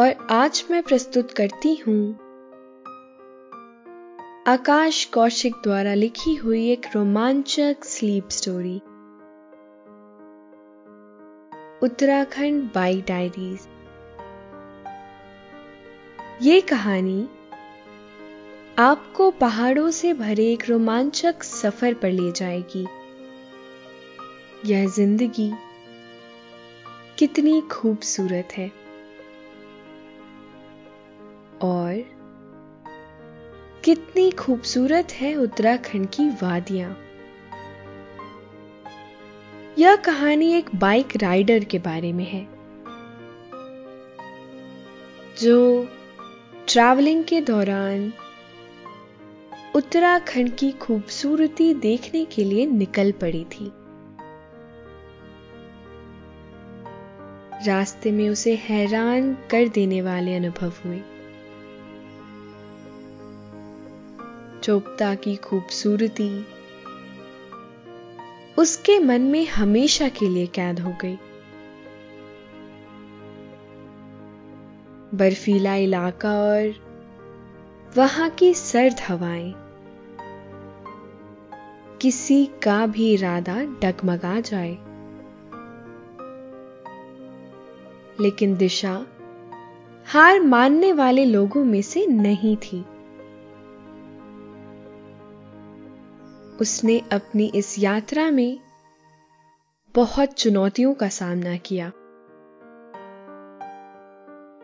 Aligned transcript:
और 0.00 0.26
आज 0.30 0.64
मैं 0.70 0.82
प्रस्तुत 0.82 1.30
करती 1.30 1.74
हूँ। 1.76 2.12
आकाश 4.46 5.04
कौशिक 5.04 5.54
द्वारा 5.54 5.94
लिखी 5.94 6.34
हुई 6.34 6.70
एक 6.70 6.86
रोमांचक 6.94 7.84
sleep 7.84 8.28
story 8.28 8.76
Uttarakhand 11.82 12.62
by 12.74 13.02
diaries 13.08 13.66
ये 16.42 16.60
कहानी, 16.60 17.28
आपको 18.78 19.30
पहाड़ों 19.30 19.90
से 19.90 20.12
भरे 20.14 20.50
एक 20.52 20.68
रोमांचक 20.68 21.42
सफ़र 21.42 21.94
पर 21.94 22.10
ले 22.10 22.32
जाएगी। 22.32 22.86
यह 24.66 24.88
ज़िंदगी 24.88 25.52
कितनी 27.18 27.60
खूबसूरत 27.60 28.48
है। 28.52 28.87
और 31.62 32.04
कितनी 33.84 34.30
खूबसूरत 34.30 35.12
है 35.12 35.34
उत्तराखंड 35.34 36.08
की 36.08 36.28
वादियाँ। 36.42 36.96
यह 39.78 39.96
कहानी 39.96 40.52
एक 40.54 40.74
बाइक 40.74 41.16
राइडर 41.16 41.64
के 41.64 41.78
बारे 41.78 42.12
में 42.12 42.24
है, 42.24 42.46
जो 45.40 45.86
ट्रैवलिंग 46.68 47.24
के 47.24 47.40
दौरान 47.40 48.12
उत्तराखंड 49.76 50.54
की 50.56 50.70
खूबसूरती 50.72 51.72
देखने 51.74 52.24
के 52.24 52.44
लिए 52.44 52.66
निकल 52.66 53.12
पड़ी 53.12 53.44
थी। 53.44 53.72
रास्ते 57.66 58.12
में 58.12 58.28
उसे 58.30 58.54
हैरान 58.54 59.32
कर 59.50 59.68
देने 59.68 60.02
वाले 60.02 60.34
अनुभव 60.36 60.72
हुए। 60.84 61.00
चोपता 64.68 65.14
की 65.14 65.36
खूबसूरती। 65.36 66.46
उसके 68.58 68.98
मन 68.98 69.20
में 69.20 69.46
हमेशा 69.46 70.08
के 70.08 70.28
लिए 70.28 70.46
कैद 70.46 70.80
हो 70.80 70.96
गई। 71.00 71.18
बर्फीला 75.14 75.74
इलाका 75.74 76.32
और 76.32 76.74
वहाँ 77.96 78.30
की 78.30 78.54
सर्द 78.54 78.96
हवाएँ। 79.08 79.54
किसी 82.02 82.46
का 82.46 82.86
भी 82.86 83.12
इरादा 83.12 83.62
डगमगा 83.62 84.40
जाए। 84.40 84.78
लेकिन 88.20 88.56
दिशा 88.56 89.06
हार 90.06 90.40
मानने 90.40 90.92
वाले 90.92 91.24
लोगों 91.24 91.64
में 91.64 91.82
से 91.82 92.06
नहीं 92.06 92.56
थी। 92.56 92.84
उसने 96.60 96.98
अपनी 97.12 97.52
इस 97.54 97.78
यात्रा 97.78 98.30
में 98.30 98.60
बहुत 99.94 100.32
चुनौतियों 100.32 100.94
का 100.94 101.08
सामना 101.08 101.56
किया। 101.56 101.88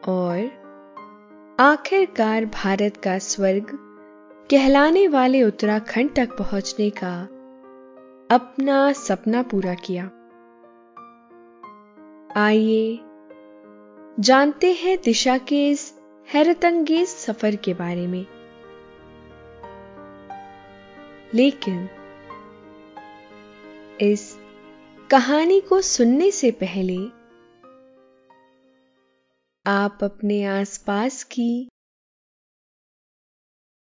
और 0.08 0.64
आखिरकार 1.60 2.44
भारत 2.44 2.96
का 2.96 3.18
स्वर्ग 3.18 3.66
कहलाने 4.50 5.08
वाले 5.08 5.42
उत्तराखंड 5.42 6.14
तक 6.14 6.28
पहुँचने 6.38 6.90
का 6.90 7.22
अपना 8.30 8.92
सपना 8.92 9.42
पूरा 9.42 9.74
किया। 9.74 10.10
आइए 12.36 13.00
जानते 14.20 14.72
हैं 14.72 14.98
दिशा 15.04 15.38
के 15.38 15.70
इस 15.70 15.94
हैरतंगेज 16.34 17.08
सफ़र 17.08 17.56
के 17.56 17.74
बारे 17.74 18.06
में। 18.06 18.26
लेकिन 21.34 21.88
इस 24.02 24.34
कहानी 25.10 25.60
को 25.60 25.80
सुनने 25.80 26.30
से 26.30 26.50
पहले 26.50 26.96
आप 29.66 29.98
अपने 30.02 30.44
आसपास 30.44 31.24
की 31.24 31.68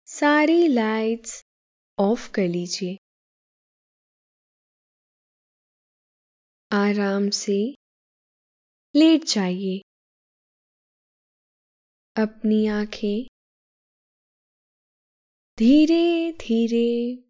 सारी 0.06 0.68
लाइट्स 0.68 1.44
ऑफ़ 1.98 2.32
कर 2.32 2.42
लीजिए। 2.42 2.96
आराम 6.72 7.30
से 7.30 7.74
लेट 8.96 9.24
जाइए। 9.24 9.78
अपनी 12.16 12.66
आँखें 12.66 13.26
धीरे 15.58 16.32
धीरे 16.32 17.29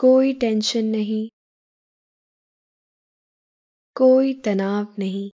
कोई 0.00 0.32
टेंशन 0.32 0.84
नहीं। 0.84 1.30
कोई 3.94 4.34
तनाव 4.34 4.94
नहीं। 4.98 5.30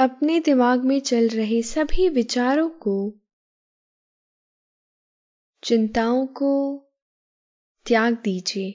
अपने 0.00 0.40
दिमाग 0.40 0.84
में 0.84 1.00
चल 1.00 1.28
रहे 1.28 1.62
सभी 1.62 2.08
विचारों 2.08 2.70
को, 2.70 3.12
चिंताओं 5.64 6.26
को 6.26 6.78
त्याग 7.86 8.14
दीजिए। 8.14 8.70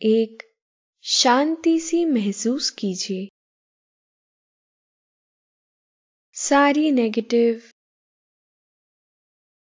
एक 0.00 0.56
शांति 1.02 1.80
सी 1.80 2.04
महसूस 2.04 2.70
कीजिए। 2.70 3.28
सारी 6.32 6.90
नेगेटिव 6.90 7.73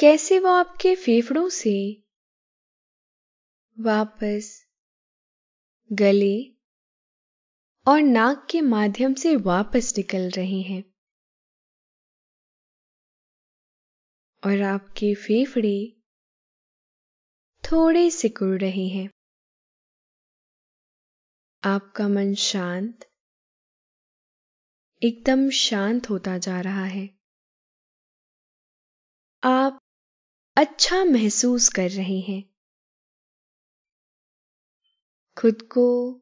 कैसे 0.00 0.38
वो 0.38 0.48
आपके 0.48 0.94
फेफड़ों 0.94 1.48
से 1.48 2.04
वापस 3.80 4.66
गले 5.92 6.44
और 7.88 8.02
नाक 8.02 8.46
के 8.50 8.60
माध्यम 8.60 9.14
से 9.14 9.36
वापस 9.36 9.94
निकल 9.96 10.30
रहे 10.30 10.60
हैं? 10.60 10.84
और 14.46 14.62
आपके 14.62 15.14
फेफड़े 15.14 16.02
थोड़े 17.64 18.10
सिकुड़ 18.10 18.60
रहे 18.60 18.88
हैं। 18.88 19.10
आपका 21.64 22.08
मन 22.08 22.34
शांत, 22.34 23.10
एकदम 25.02 25.50
शांत 25.50 26.10
होता 26.10 26.38
जा 26.38 26.60
रहा 26.60 26.84
है। 26.84 27.18
आप 29.44 29.80
अच्छा 30.58 31.04
महसूस 31.04 31.68
कर 31.68 31.90
रहे 31.90 32.20
हैं। 32.20 32.44
खुद 35.38 35.62
को 35.62 36.12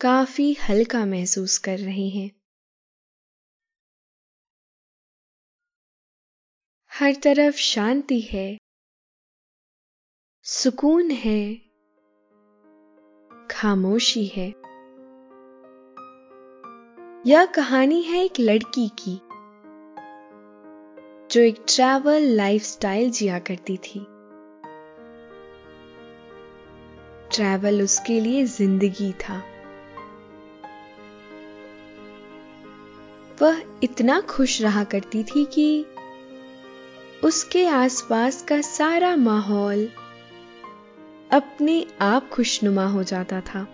काफ़ी 0.00 0.52
हल्का 0.52 1.06
महसूस 1.06 1.58
कर 1.58 1.78
रहे 1.78 2.08
हैं। 2.08 2.30
हर 6.92 7.14
तरफ़ 7.14 7.56
शांति 7.56 8.20
है। 8.20 8.58
सुकून 10.42 11.10
है। 11.10 11.54
खामोशी 13.50 14.26
है। 14.26 14.48
यह 17.26 17.46
कहानी 17.46 18.02
है 18.02 18.24
एक 18.24 18.40
लड़की 18.40 18.88
की। 18.88 19.33
जो 21.34 21.40
एक 21.40 21.64
ट्रैवल 21.68 22.22
लाइफस्टाइल 22.22 23.10
जिया 23.10 23.38
करती 23.38 23.76
थी। 23.76 24.06
ट्रैवल 27.36 27.82
उसके 27.82 28.20
लिए 28.20 28.44
ज़िंदगी 28.44 29.12
था। 29.12 29.42
वह 33.42 33.62
इतना 33.82 34.20
खुश 34.20 34.62
रहा 34.62 34.84
करती 34.84 35.24
थी 35.24 35.44
कि 35.44 35.86
उसके 37.24 37.66
आसपास 37.66 38.42
का 38.42 38.60
सारा 38.60 39.16
माहौल 39.16 39.88
अपने 41.32 41.86
आप 42.00 42.28
खुशनुमा 42.28 42.86
हो 42.86 43.02
जाता 43.02 43.40
था। 43.40 43.66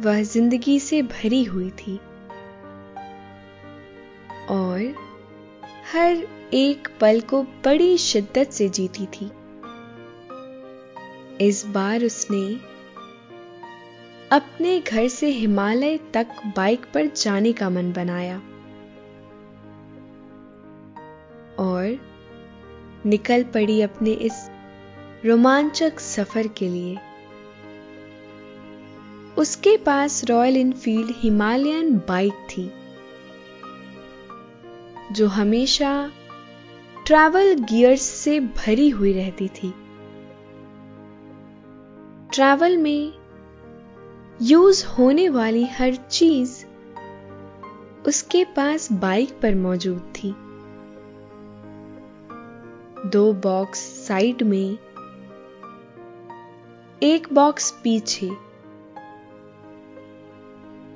वह 0.00 0.22
ज़िंदगी 0.22 0.80
से 0.80 1.02
भरी 1.02 1.44
हुई 1.44 1.70
थी। 1.70 2.00
हर 6.00 6.16
एक 6.54 6.88
पल 7.00 7.20
को 7.20 7.42
बड़ी 7.42 7.98
शिद्दत 7.98 8.50
से 8.50 8.68
जीती 8.68 9.06
थी। 9.06 9.30
इस 11.46 11.66
बार 11.66 12.04
उसने 12.04 12.60
अपने 14.36 14.80
घर 14.80 15.08
से 15.08 15.26
हिमालय 15.26 15.98
तक 16.14 16.26
बाइक 16.56 16.86
पर 16.94 17.06
जाने 17.06 17.52
का 17.52 17.70
मन 17.70 17.92
बनाया 17.92 18.36
और 21.58 21.98
निकल 23.06 23.42
पड़ी 23.42 23.82
अपने 23.82 24.10
इस 24.10 24.50
रोमांचक 25.24 26.00
सफ़र 26.00 26.46
के 26.46 26.68
लिए। 26.68 26.98
उसके 29.38 29.76
पास 29.76 30.24
रॉयल 30.24 30.56
इनफील्ड 30.56 31.12
हिमालयन 31.16 31.96
बाइक 31.96 32.32
थी। 32.32 32.70
जो 35.12 35.28
हमेशा 35.28 36.12
ट्रैवल 37.06 37.54
गियर्स 37.54 38.02
से 38.02 38.40
भरी 38.40 38.88
हुई 38.88 39.12
रहती 39.12 39.48
थी। 39.48 39.74
ट्रैवल 42.32 42.76
में 42.76 43.12
यूज़ 44.42 44.86
होने 44.86 45.28
वाली 45.28 45.66
हर 45.66 45.94
चीज़ 45.94 46.64
उसके 48.06 48.44
पास 48.44 48.92
बाइक 48.92 49.40
पर 49.40 49.54
मौजूद 49.54 50.12
थी। 50.16 50.34
दो 53.08 53.32
बॉक्स 53.32 53.78
साइड 53.78 54.42
में, 54.42 54.78
एक 57.02 57.28
बॉक्स 57.32 57.70
पीछे। 57.84 58.30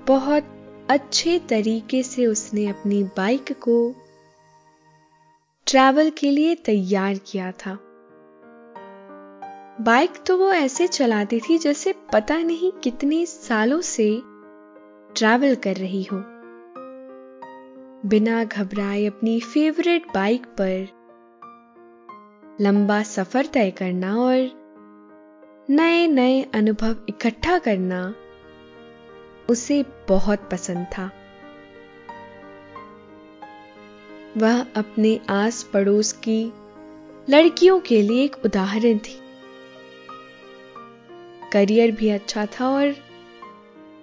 बहुत 0.06 0.44
अच्छे 0.90 1.38
तरीके 1.38 2.02
से 2.02 2.26
उसने 2.26 2.66
अपनी 2.66 3.02
बाइक 3.02 3.52
को 3.52 4.03
ट्रैवल 5.74 6.10
के 6.10 6.30
लिए 6.30 6.54
तैयार 6.54 7.14
किया 7.14 7.52
था। 7.52 7.78
बाइक 9.80 10.10
तो 10.26 10.38
वो 10.38 10.52
ऐसे 10.52 10.86
चलाती 10.86 11.40
थी 11.40 11.58
जैसे 11.58 11.94
पता 12.12 12.36
नहीं 12.38 12.72
कितने 12.72 13.26
सालों 13.26 13.80
से 13.80 14.22
ट्रैवल 15.16 15.54
कर 15.54 15.76
रही 15.76 16.02
हो। 16.02 16.18
बिना 18.08 18.44
घबराए 18.44 19.06
अपनी 19.06 19.40
फेवरेट 19.40 20.06
बाइक 20.14 20.46
पर 20.60 20.88
लंबा 22.60 23.02
सफ़र 23.02 23.46
तय 23.46 23.70
करना 23.70 24.16
और 24.16 24.36
नए 25.70 26.06
नए 26.06 26.42
अनुभव 26.42 26.96
इकट्ठा 27.08 27.58
करना 27.58 28.14
उसे 29.50 29.84
बहुत 30.08 30.48
पसंद 30.52 30.86
था। 30.98 31.10
वह 34.36 34.66
अपने 34.76 35.20
आस 35.30 35.62
पड़ोस 35.62 36.12
की 36.12 36.52
लड़कियों 37.30 37.80
के 37.80 38.02
लिए 38.02 38.24
एक 38.24 38.36
उदाहरण 38.44 38.98
थी। 38.98 39.18
करियर 41.52 41.90
भी 41.90 42.08
अच्छा 42.08 42.46
था 42.46 42.68
और 42.68 42.94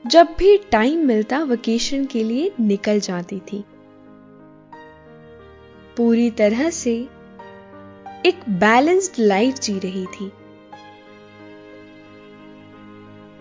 जब 0.08 0.28
भी 0.40 0.58
टाइम 0.58 1.06
मिलता, 1.08 1.40
वेकेशन 1.40 2.06
के 2.06 2.24
लिए 2.24 2.52
निकल 2.60 3.00
जाती 3.00 3.40
थी। 3.40 3.64
पूरी 5.98 6.30
तरह 6.32 6.70
से 6.70 6.94
एक 8.26 8.40
बैलेंस्ड 8.50 9.14
लाइफ 9.20 9.56
जी 9.56 9.80
रही 9.80 10.06
थी। 10.06 10.32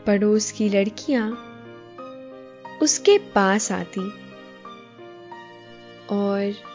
पड़ोस 0.07 0.51
की 0.53 0.69
लड़कियाँ 0.69 1.47
उसके 2.83 3.19
पास 3.19 3.73
आती 3.73 4.11
और 6.11 6.70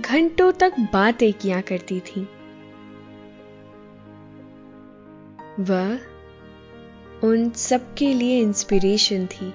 घंटों 0.00 0.52
तक 0.52 0.72
बातें 0.92 1.32
किया 1.32 1.60
करती 1.60 2.00
थी। 2.00 2.28
वह 5.60 5.98
उन 7.24 7.50
सबके 7.50 8.14
लिए 8.14 8.40
इंस्पिरेशन 8.40 9.26
थी। 9.26 9.54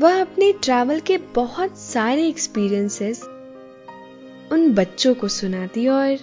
वह 0.00 0.20
अपने 0.20 0.52
ट्रैवल 0.52 1.00
के 1.00 1.18
बहुत 1.18 1.78
सारे 1.78 2.26
एक्सपीरियंसेस 2.28 3.22
उन 4.52 4.74
बच्चों 4.74 5.14
को 5.14 5.28
सुनाती 5.28 5.88
और 5.88 6.18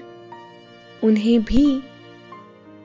उन्हें 1.03 1.43
भी 1.43 1.83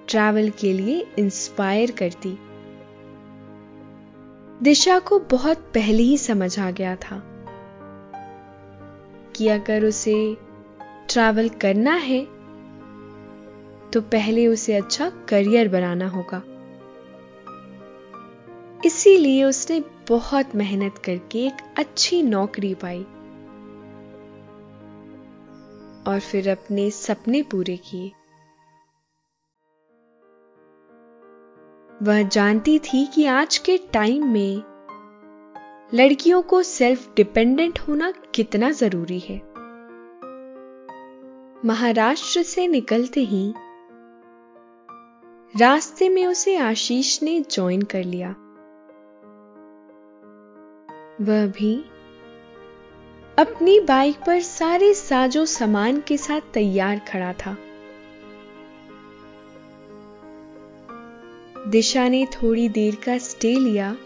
ट्रैवल 0.09 0.51
के 0.51 0.73
लिए 0.73 1.07
इंस्पायर 1.19 1.91
करती। 1.91 2.39
दिशा 4.63 4.99
को 4.99 5.19
बहुत 5.19 5.59
पहले 5.59 6.03
ही 6.03 6.19
समझ 6.19 6.59
आ 6.59 6.71
गया 6.71 6.97
था। 6.97 7.32
कि 9.37 9.49
अगर 9.49 9.85
उसे 9.85 10.15
ट्रैवल 11.09 11.49
करना 11.49 11.95
है 11.95 12.25
तो 13.91 14.01
पहले 14.01 14.47
उसे 14.47 14.75
अच्छा 14.75 15.11
करियर 15.29 15.69
बनाना 15.69 16.09
होगा। 16.09 16.43
इसीलिए 18.87 19.45
उसने 19.45 19.81
बहुत 20.09 20.55
मेहनत 20.55 20.99
करके 20.99 21.47
एक 21.47 21.57
अच्छी 21.79 22.23
नौकरी 22.23 22.75
पाई 22.75 23.03
और 26.07 26.21
फिर 26.21 26.49
अपने 26.51 26.91
सपने 26.91 27.43
पूरे 27.43 27.77
किए। 27.77 28.13
वह 32.03 32.23
जानती 32.23 32.79
थी 32.79 33.05
कि 33.07 33.25
आज 33.25 33.59
के 33.59 33.79
टाइम 33.93 34.27
में 34.27 34.72
लड़कियों 35.95 36.43
को 36.43 36.63
सेल्फ 36.63 37.15
डिपेंडेंट 37.17 37.79
होना 37.79 38.13
कितना 38.35 38.71
ज़रूरी 38.71 39.19
है। 39.19 39.37
महाराष्ट्र 41.65 42.43
से 42.43 42.67
निकलते 42.67 43.21
ही 43.21 43.55
रास्ते 45.57 46.09
में 46.09 46.27
उसे 46.27 46.57
आशीष 46.57 47.23
ने 47.23 47.41
ज्वाइन 47.41 47.83
कर 47.83 48.05
लिया। 48.05 48.29
वह 51.21 51.47
भी 51.47 51.85
अपनी 53.39 53.81
बाइक 53.81 54.17
पर 54.17 54.41
सारे 54.41 54.95
साजो 54.95 55.47
सामान 55.47 56.01
के 56.01 56.17
साथ 56.17 56.41
तैयार 56.55 56.99
खड़ा 56.99 57.33
था। 57.33 57.57
दिशा 61.69 62.09
ने 62.09 62.27
थोड़ी 62.27 62.69
देर 62.69 62.95
का 62.95 63.19
स्टे 63.19 63.55
लिया। 63.55 63.97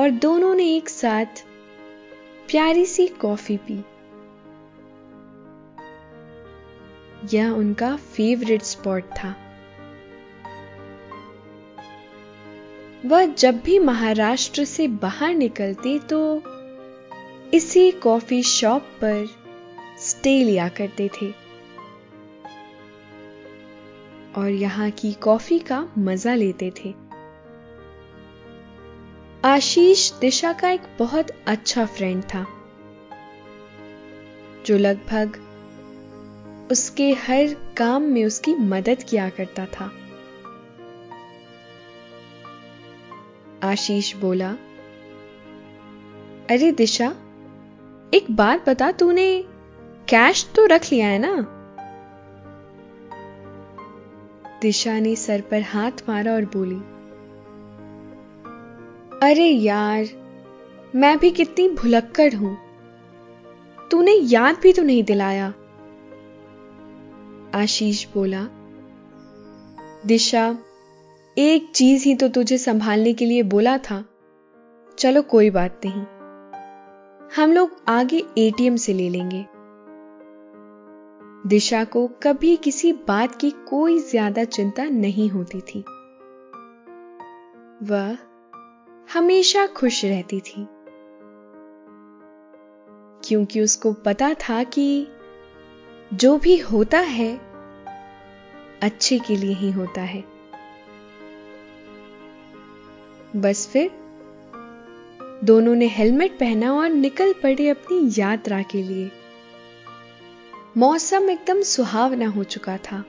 और 0.00 0.10
दोनों 0.10 0.54
ने 0.54 0.64
एक 0.76 0.88
साथ 0.88 1.42
प्यारी 2.50 2.84
सी 2.86 3.06
कॉफ़ी 3.06 3.56
पी। 3.56 3.84
यह 7.36 7.50
उनका 7.50 7.96
फेवरेट 7.96 8.62
स्पॉट 8.62 9.04
था। 9.04 9.34
वह 13.06 13.24
जब 13.26 13.60
भी 13.60 13.78
महाराष्ट्र 13.78 14.64
से 14.64 14.88
बाहर 14.88 15.34
निकलते 15.34 15.98
तो 15.98 16.20
इसी 17.54 17.90
कॉफ़ी 17.90 18.42
शॉप 18.42 18.82
पर 18.82 19.26
स्टे 19.98 20.38
लिया 20.44 20.68
करते 20.68 21.10
थे। 21.22 21.30
और 24.36 24.48
यहाँ 24.48 24.90
की 24.90 25.12
कॉफ़ी 25.12 25.58
का 25.58 25.88
मज़ा 25.98 26.34
लेते 26.34 26.70
थे। 26.70 27.07
आशीष 29.44 30.12
दिशा 30.12 30.52
का 30.52 30.70
एक 30.70 30.80
बहुत 30.98 31.26
अच्छा 31.46 31.86
फ्रेंड 31.86 32.22
था, 32.24 32.46
जो 34.66 34.78
लगभग 34.78 35.36
उसके 36.72 37.10
हर 37.12 37.54
काम 37.76 38.02
में 38.02 38.24
उसकी 38.24 38.54
मदद 38.54 39.02
किया 39.02 39.28
करता 39.28 39.66
था। 39.66 39.90
आशीष 43.62 44.14
बोला, 44.16 44.50
अरे 46.50 46.72
दिशा, 46.72 47.08
एक 48.14 48.26
बात 48.30 48.68
बता, 48.68 48.92
तूने 48.92 49.44
कैश 50.08 50.46
तो 50.56 50.66
रख 50.66 50.92
लिया 50.92 51.08
है 51.08 51.18
ना? 51.18 51.34
दिशा 54.62 54.98
ने 55.00 55.16
सर 55.16 55.40
पर 55.40 55.62
हाथ 55.62 56.08
मारा 56.08 56.32
और 56.32 56.44
बोली 56.44 56.97
अरे 59.22 59.44
यार, 59.44 60.06
मैं 60.94 61.18
भी 61.18 61.30
कितनी 61.30 61.68
भुलक्कड़ 61.68 62.34
हूँ। 62.34 62.58
तूने 63.90 64.12
याद 64.12 64.58
भी 64.62 64.72
तो 64.72 64.82
नहीं 64.82 65.04
दिलाया। 65.04 65.54
आशीष 67.54 68.06
बोला, 68.14 68.48
दिशा, 70.06 70.58
एक 71.38 71.72
चीज़ 71.74 72.04
ही 72.04 72.14
तो 72.14 72.28
तुझे 72.28 72.58
संभालने 72.58 73.12
के 73.12 73.26
लिए 73.26 73.42
बोला 73.42 73.78
था। 73.78 74.04
चलो 74.98 75.22
कोई 75.22 75.50
बात 75.50 75.80
नहीं। 75.84 76.02
हम 77.36 77.52
लोग 77.52 77.70
आगे 77.88 78.24
एटीएम 78.38 78.76
से 78.76 78.92
ले 78.92 79.08
लेंगे। 79.08 79.46
दिशा 81.48 81.84
को 81.84 82.10
कभी 82.22 82.56
किसी 82.56 82.92
बात 82.92 83.34
की 83.34 83.50
कोई 83.50 83.98
ज़्यादा 83.98 84.44
चिंता 84.44 84.84
नहीं 84.84 85.30
होती 85.30 85.60
थी। 85.60 85.80
वह 87.82 88.27
हमेशा 89.12 89.66
खुश 89.66 90.04
रहती 90.04 90.40
थी। 90.40 90.66
क्योंकि 93.28 93.60
उसको 93.60 93.92
पता 93.92 94.34
था 94.34 94.64
कि 94.64 95.06
जो 96.14 96.38
भी 96.38 96.58
होता 96.58 96.98
है, 96.98 97.40
अच्छे 98.82 99.18
के 99.18 99.36
लिए 99.36 99.54
ही 99.54 99.70
होता 99.70 100.00
है। 100.00 100.24
बस 103.36 103.68
फिर, 103.72 103.90
दोनों 105.44 105.74
ने 105.74 105.86
हेलमेट 105.86 106.38
पहना 106.38 106.72
और 106.72 106.88
निकल 106.88 107.32
पड़े 107.32 107.68
अपनी 107.68 108.20
यात्रा 108.20 108.62
के 108.62 108.82
लिए। 108.82 109.10
मौसम 110.76 111.30
एकदम 111.30 111.62
सुहावना 111.62 112.28
हो 112.28 112.44
चुका 112.44 112.76
था। 112.76 113.04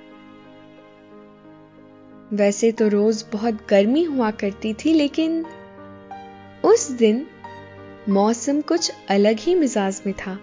वैसे 2.33 2.71
तो 2.71 2.87
रोज 2.87 3.25
बहुत 3.31 3.53
गर्मी 3.69 4.03
हुआ 4.03 4.31
करती 4.31 4.73
थी, 4.73 4.93
लेकिन 4.93 5.45
उस 6.63 6.91
दिन 6.91 7.27
मौसम 8.09 8.61
कुछ 8.61 8.91
अलग 9.09 9.35
ही 9.39 9.55
मिजाज 9.55 10.01
में 10.05 10.15
था। 10.15 10.39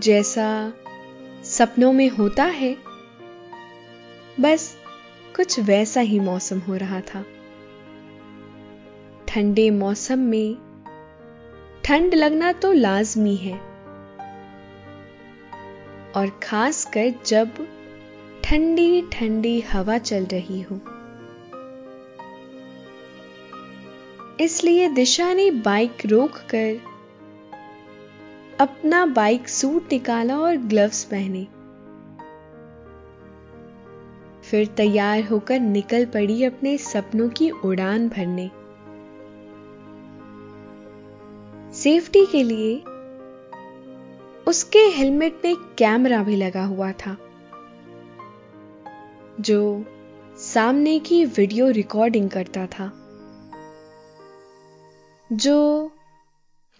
जैसा 0.00 0.72
सपनों 1.44 1.92
में 1.92 2.08
होता 2.08 2.44
है, 2.44 2.76
बस 4.40 4.76
कुछ 5.36 5.60
वैसा 5.60 6.00
ही 6.00 6.20
मौसम 6.20 6.58
हो 6.58 6.76
रहा 6.76 7.00
था। 7.00 7.24
ठंडे 9.28 9.70
मौसम 9.70 10.18
में 10.18 10.56
ठंड 11.84 12.14
लगना 12.14 12.52
तो 12.52 12.72
लाजमी 12.72 13.36
है। 13.36 13.58
और 16.16 16.40
खासकर 16.42 17.14
जब 17.26 17.68
ठंडी 18.44 19.02
ठंडी 19.02 19.60
हवा 19.60 19.98
चल 19.98 20.24
रही 20.24 20.62
हो। 20.62 20.93
इसलिए 24.44 24.88
दिशा 24.88 25.32
ने 25.34 25.50
बाइक 25.50 26.06
रोककर 26.06 26.80
अपना 28.60 29.04
बाइक 29.06 29.48
सूट 29.48 29.92
निकाला 29.92 30.38
और 30.38 30.56
ग्लव्स 30.56 31.04
पहने। 31.04 31.46
फिर 34.42 34.66
तैयार 34.66 35.22
होकर 35.22 35.60
निकल 35.60 36.04
पड़ी 36.04 36.44
अपने 36.44 36.76
सपनों 36.78 37.28
की 37.28 37.48
उड़ान 37.50 38.08
भरने। 38.08 38.50
सेफ्टी 41.74 42.24
के 42.26 42.42
लिए 42.42 42.76
उसके 44.46 44.78
हेलमेट 44.78 45.40
में 45.44 45.56
कैमरा 45.78 46.22
भी 46.22 46.36
लगा 46.36 46.64
हुआ 46.64 46.90
था, 46.92 47.16
जो 49.40 49.84
सामने 50.38 50.98
की 50.98 51.24
वीडियो 51.24 51.70
रिकॉर्डिंग 51.70 52.30
करता 52.30 52.66
था। 52.66 52.90
जो 55.34 55.90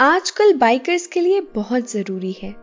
आजकल 0.00 0.56
बाइकर्स 0.56 1.06
के 1.06 1.20
लिए 1.20 1.40
बहुत 1.40 1.90
ज़रूरी 1.90 2.32
है। 2.32 2.56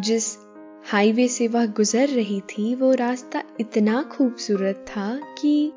जिस 0.00 0.38
हाईवे 0.92 1.28
से 1.28 1.48
वह 1.48 1.66
गुजर 1.66 2.08
रही 2.08 2.40
थी, 2.40 2.74
वो 2.74 2.94
रास्ता 2.94 3.42
इतना 3.60 4.02
खूबसूरत 4.02 4.84
था 4.88 5.20
कि 5.42 5.72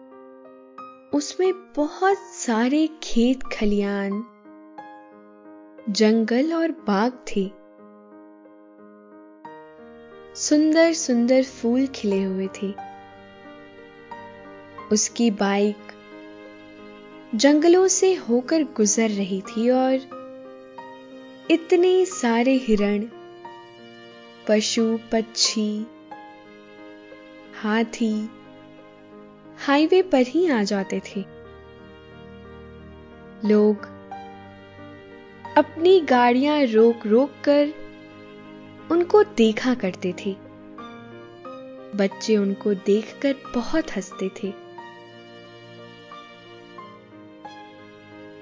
उसमें 1.13 1.53
बहुत 1.75 2.17
सारे 2.17 2.89
खेत 3.03 3.43
खलियान, 3.43 4.23
जंगल 5.89 6.53
और 6.53 6.71
बाग 6.71 7.11
थे। 7.11 7.51
सुंदर 10.35 10.93
सुंदर 10.93 11.43
फूल 11.43 11.87
खिले 11.87 12.23
हुए 12.23 12.47
थे। 12.47 12.73
उसकी 14.91 15.31
बाइक 15.31 15.77
जंगलों 17.35 17.87
से 17.87 18.15
होकर 18.15 18.63
गुजर 18.63 19.09
रही 19.09 19.41
थी 19.41 19.69
और 19.69 19.95
इतने 21.51 22.05
सारे 22.05 22.53
हिरण, 22.53 23.07
पशु, 24.47 24.99
पक्षी, 25.11 25.85
हाथी, 27.61 28.29
हाईवे 29.65 30.01
पर 30.01 30.21
ही 30.21 30.49
आ 30.49 30.63
जाते 30.63 30.99
थे। 30.99 31.25
लोग 33.45 33.77
अपनी 35.57 35.99
गाड़ियाँ 35.99 36.63
रोक 36.63 37.07
रोक 37.07 37.31
कर 37.43 37.73
उनको 38.91 39.23
देखा 39.23 39.73
करते 39.73 40.15
थे। 40.25 40.35
बच्चे 41.95 42.37
उनको 42.37 42.73
देखकर 42.73 43.35
बहुत 43.55 43.91
हँसते 43.91 44.29
थे। 44.29 44.60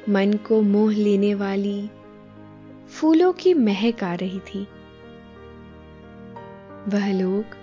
मन 0.10 0.34
को 0.34 0.62
मोह 0.62 0.94
लेने 0.94 1.34
वाली 1.36 1.90
फूलों 2.90 3.34
की 3.34 3.54
महक 3.54 4.04
आ 4.04 4.14
रही 4.14 4.40
थी। 4.40 4.62
वह 6.88 7.12
लोग 7.14 7.58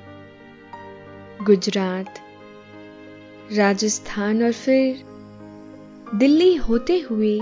गुजरात, 1.44 2.18
राजस्थान 3.52 4.42
और 4.42 4.52
फिर 4.52 5.02
दिल्ली 6.14 6.54
होते 6.56 6.98
हुए 7.00 7.40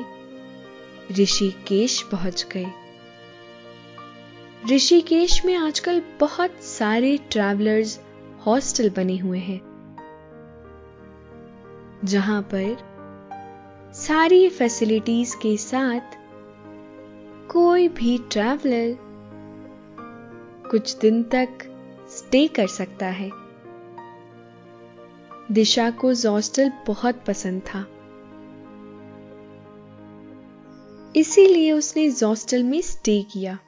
ऋषिकेश 1.12 2.00
पहुँच 2.02 2.46
गए। 2.52 2.66
ऋषिकेश 4.70 5.44
में 5.44 5.54
आजकल 5.56 6.02
बहुत 6.20 6.62
सारे 6.62 7.16
ट्रैवलर्स 7.30 8.00
हॉस्टल 8.46 8.90
बने 8.90 9.16
हुए 9.18 9.38
हैं, 9.38 9.60
जहाँ 12.04 12.42
पर 12.42 12.93
सारी 14.08 14.48
फैसिलिटीज़ 14.48 15.36
के 15.36 15.56
साथ 15.56 16.00
कोई 17.52 17.88
भी 17.88 18.18
ट्रैवलर 18.18 18.98
कुछ 20.70 20.98
दिन 20.98 21.22
तक 21.22 21.48
स्टे 22.08 22.48
कर 22.48 22.66
सकता 22.66 23.06
है। 23.06 23.30
दिशा 25.52 25.90
को 25.90 26.14
जॉस्टल 26.14 26.72
बहुत 26.86 27.24
पसंद 27.26 27.62
था। 27.62 27.80
इसीलिए 31.16 31.72
उसने 31.72 32.10
जॉस्टल 32.10 32.62
में 32.62 32.80
स्टे 32.80 33.22
किया। 33.22 33.58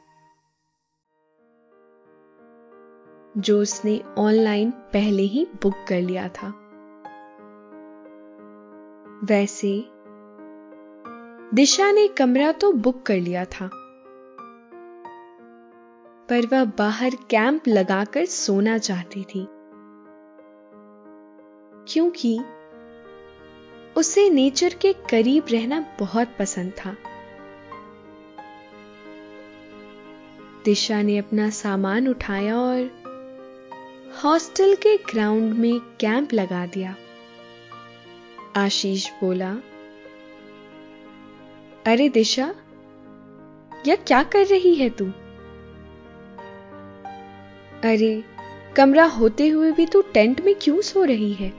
जो 3.36 3.60
उसने 3.60 4.00
ऑनलाइन 4.18 4.70
पहले 4.70 5.22
ही 5.22 5.46
बुक 5.62 5.74
कर 5.88 6.00
लिया 6.00 6.28
था। 6.28 6.48
वैसे 9.24 9.95
दिशा 11.54 11.92
ने 11.92 12.08
कमरा 12.08 12.52
तो 12.52 12.72
बुक 12.72 13.02
कर 13.02 13.16
लिया 13.16 13.44
था। 13.44 13.70
पर 16.28 16.46
वह 16.46 16.64
बाहर 16.64 17.10
कैंप 17.10 17.68
लगाकर 17.68 18.24
सोना 18.24 18.78
चाहती 18.78 19.22
थी। 19.22 19.46
क्योंकि 21.92 22.40
उसे 23.96 24.30
नेचर 24.30 24.74
के 24.74 24.92
करीब 24.92 25.44
रहना 25.50 25.84
बहुत 25.98 26.28
पसंद 26.38 26.72
था। 26.72 26.96
दिशा 30.64 31.02
ने 31.02 31.18
अपना 31.18 31.50
सामान 31.50 32.08
उठाया 32.08 32.56
और 32.56 33.06
हॉस्टल 34.24 34.74
के 34.74 34.96
ग्राउंड 34.96 35.52
में 35.52 35.80
कैंप 35.80 36.32
लगा 36.32 36.66
दिया। 36.66 36.96
आशीष 38.56 39.10
बोला 39.10 39.56
अरे 41.86 42.08
दिशा 42.08 42.54
यह 43.86 43.96
क्या 43.96 44.22
कर 44.22 44.46
रही 44.46 44.74
है 44.74 44.90
तू? 44.90 45.04
अरे, 47.84 48.24
कमरा 48.76 49.04
होते 49.04 49.48
हुए 49.48 49.72
भी 49.72 49.86
तू 49.86 50.02
टेंट 50.02 50.40
में 50.40 50.54
क्यों 50.62 50.80
सो 50.80 51.04
रही 51.04 51.32
है? 51.32 51.52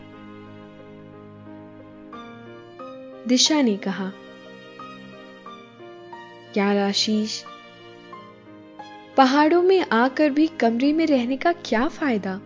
दिशा 3.28 3.62
ने 3.62 3.78
कहा 3.78 4.12
यार 6.58 6.78
आशीष, 6.78 7.44
पहाड़ों 9.18 9.62
में 9.62 9.86
आकर 9.92 10.30
भी 10.30 10.48
कमरे 10.48 10.94
में 10.94 11.08
रहने 11.08 11.38
का 11.38 11.52
क्या 11.52 11.88
फ़ायदा? 11.88 12.42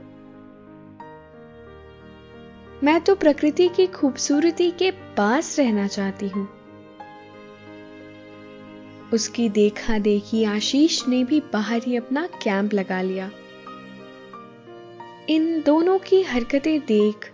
मैं 2.84 3.02
तो 3.02 3.16
प्रकृति 3.16 3.68
की 3.68 3.88
खूबसूरती 3.88 4.72
के 4.72 4.92
पास 4.92 5.60
रहना 5.60 5.88
चाहती 5.88 6.28
हूँ। 6.28 6.61
उसकी 9.14 9.50
देखा 9.50 9.98
देखी 10.00 10.44
आशीष 10.44 11.08
ने 11.08 11.24
भी 11.24 11.40
बाहर 11.40 11.82
ही 11.84 11.96
अपना 11.96 12.28
कैंप 12.28 12.74
लगा 12.74 13.02
लिया। 13.02 13.32
इन 15.30 15.64
दोनों 15.66 16.00
की 16.00 16.22
हरकतें 16.22 16.80
देख, 16.80 17.32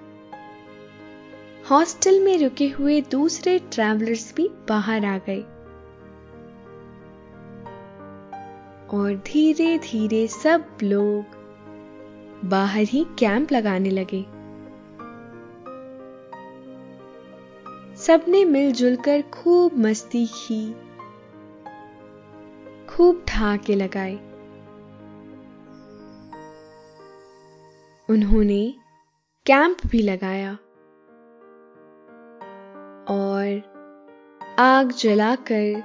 हॉस्टल 1.72 2.20
में 2.20 2.38
रुके 2.38 2.68
हुए 2.68 3.02
दूसरे 3.02 3.60
ट्रैवलर्स 3.60 4.34
भी 4.36 4.50
बाहर 4.70 5.06
आ 5.06 5.18
गए। 5.18 5.42
और 8.98 9.16
धीरे 9.26 9.78
धीरे 9.78 10.28
सब 10.28 10.66
लोग 10.84 11.26
बाहर 12.46 12.84
ही 12.84 13.06
कैंप 13.20 13.52
लगाने 13.52 13.90
लगे। 13.90 14.26
सबने 17.96 18.46
मिलजुल 18.46 18.96
कर 18.96 19.22
खूब 19.22 19.78
मस्ती 19.78 20.26
की। 20.26 20.87
खूब 22.98 23.26
ठहाके 23.28 23.76
लगाए। 23.76 24.14
उन्होंने 28.10 28.74
कैंप 29.46 29.78
भी 29.86 30.02
लगाया 30.02 30.52
और 33.10 33.62
आग 34.60 34.92
जलाकर 34.92 35.84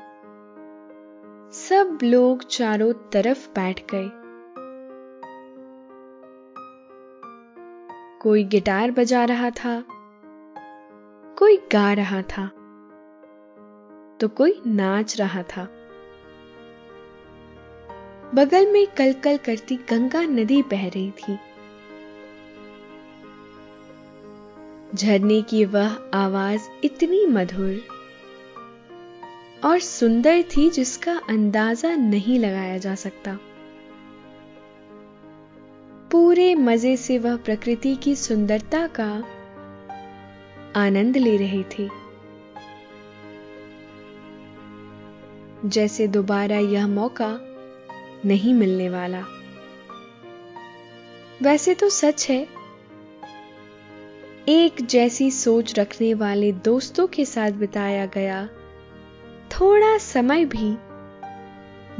सब 1.52 1.98
लोग 2.02 2.42
चारों 2.42 2.92
तरफ़ 2.92 3.48
बैठ 3.48 3.82
गए। 3.94 4.08
कोई 8.18 8.44
गिटार 8.44 8.90
बजा 8.90 9.24
रहा 9.24 9.50
था, 9.50 9.84
कोई 11.38 11.56
गा 11.56 11.92
रहा 11.92 12.22
था 12.22 12.46
तो 14.20 14.28
कोई 14.28 14.62
नाच 14.66 15.20
रहा 15.20 15.42
था। 15.42 15.81
बगल 18.34 18.66
में 18.72 18.86
कलकल 18.86 19.36
करती 19.36 19.76
गंगा 19.76 20.20
नदी 20.22 20.62
बह 20.62 20.86
रही 20.88 21.10
थी। 21.10 21.38
झरने 24.94 25.42
की 25.42 25.64
वह 25.64 25.96
आवाज़ 26.14 26.68
इतनी 26.84 27.26
मधुर 27.26 27.80
और 29.64 29.78
सुंदर 29.78 30.42
थी 30.42 30.70
जिसका 30.70 31.20
अंदाज़ा 31.28 31.94
नहीं 31.96 32.38
लगाया 32.38 32.78
जा 32.78 32.94
सकता। 32.94 33.38
पूरे 36.10 36.54
मज़े 36.54 36.96
से 36.96 37.18
वह 37.18 37.36
प्रकृति 37.36 37.94
की 37.96 38.16
सुंदरता 38.16 38.86
का 38.86 39.12
आनंद 40.76 41.16
ले 41.16 41.36
रहे 41.36 41.62
थे। 41.62 41.88
जैसे 45.68 46.06
दोबारा 46.08 46.58
यह 46.58 46.86
मौका 46.86 47.38
नहीं 48.26 48.54
मिलने 48.54 48.88
वाला। 48.88 49.24
वैसे 51.42 51.74
तो 51.74 51.88
सच 51.88 52.26
है, 52.30 52.40
एक 54.48 54.84
जैसी 54.86 55.30
सोच 55.30 55.78
रखने 55.78 56.12
वाले 56.14 56.52
दोस्तों 56.64 57.06
के 57.06 57.24
साथ 57.24 57.50
बिताया 57.50 58.06
गया 58.06 58.46
थोड़ा 59.50 59.96
समय 59.98 60.44
भी 60.44 60.70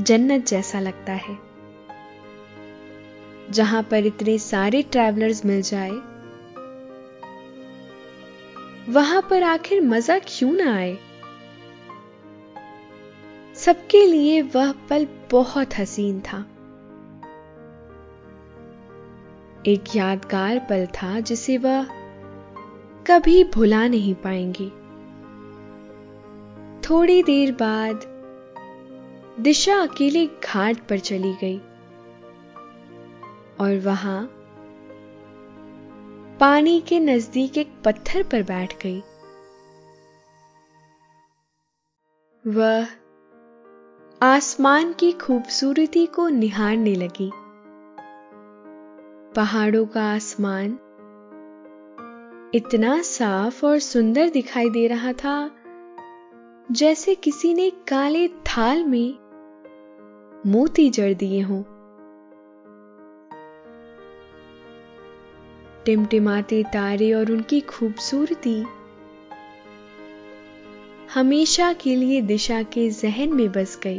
जन्नत 0.01 0.47
जैसा 0.47 0.81
लगता 0.81 1.13
है। 1.13 1.39
जहाँ 3.51 3.83
पर 3.83 4.07
इतने 4.07 4.39
सारे 4.39 4.83
ट्रैवलर्स 4.83 5.45
मिल 5.45 5.63
जाए, 5.63 5.91
वहाँ 8.89 9.23
पर 9.31 9.43
आखिर 9.43 9.81
मज़ा 9.81 10.19
क्यों 10.19 10.53
ना 10.53 10.75
आए? 10.77 10.97
सबके 13.57 14.05
लिए 14.07 14.41
वह 14.45 14.73
पल 14.91 15.05
बहुत 15.33 15.79
हसीन 15.79 16.21
था। 16.21 16.39
एक 19.67 19.97
यादगार 19.97 20.59
पल 20.59 20.87
था 20.87 21.21
जिसे 21.21 21.59
वह 21.59 21.85
कभी 23.07 23.43
भुला 23.45 23.87
नहीं 23.89 24.15
पाएँगी। 24.15 24.71
थोड़ी 26.81 27.23
देर 27.23 27.53
बाद 27.53 28.05
दिशा 29.41 29.77
अकेले 29.83 30.27
घाट 30.27 30.87
पर 30.89 30.99
चली 30.99 31.33
गई 31.35 31.59
और 33.61 33.79
वहाँ 33.85 34.23
पानी 36.41 36.81
के 36.81 36.99
नज़दीक 37.01 37.59
एक 37.59 37.73
पत्थर 37.85 38.23
पर 38.23 38.43
बैठ 38.43 38.75
गई। 38.83 39.03
वह 42.47 42.87
आसमान 44.23 44.93
की 44.93 45.13
खूबसूरती 45.13 46.07
को 46.07 46.29
निहारने 46.29 46.95
लगी। 46.95 47.31
पहाड़ों 49.37 49.87
का 49.87 50.15
आसमान 50.15 50.79
इतना 52.55 53.03
साफ़ 53.03 53.67
और 53.67 53.79
सुंदर 53.79 54.29
दिखाई 54.29 54.71
दे 54.71 54.87
रहा 54.87 55.13
था, 55.13 55.51
जैसे 56.73 57.15
किसी 57.15 57.55
ने 57.55 57.71
काले 57.71 58.29
थाल 58.29 58.85
में 58.85 59.15
मोती 60.47 60.91
जड़ 60.91 61.15
दिए 61.15 61.41
हों। 61.41 61.63
टिमटिमाते 65.85 66.63
तारे 66.63 67.13
और 67.13 67.33
उनकी 67.33 67.61
खूबसूरती 67.61 68.65
हमेशा 71.15 71.73
के 71.73 71.95
लिए 71.97 72.21
दिशा 72.21 72.63
के 72.63 72.89
जहन 72.91 73.33
में 73.33 73.53
बस 73.53 73.79
गई। 73.83 73.99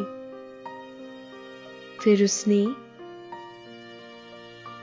फिर 1.99 2.23
उसने 2.23 2.63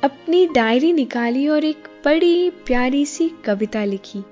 अपनी 0.04 0.46
डायरी 0.46 0.92
निकाली 0.92 1.46
और 1.48 1.64
एक 1.64 1.88
बड़ी 2.04 2.50
प्यारी 2.50 3.04
सी 3.06 3.28
कविता 3.44 3.84
लिखी, 3.84 4.22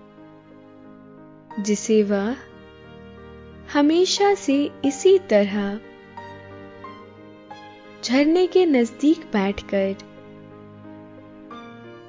जिसे 1.60 2.02
वह 2.02 2.36
हमेशा 3.72 4.34
से 4.34 4.70
इसी 4.84 5.18
तरह 5.18 5.78
झरने 8.04 8.46
के 8.46 8.64
नज़दीक 8.66 9.26
बैठकर 9.32 9.94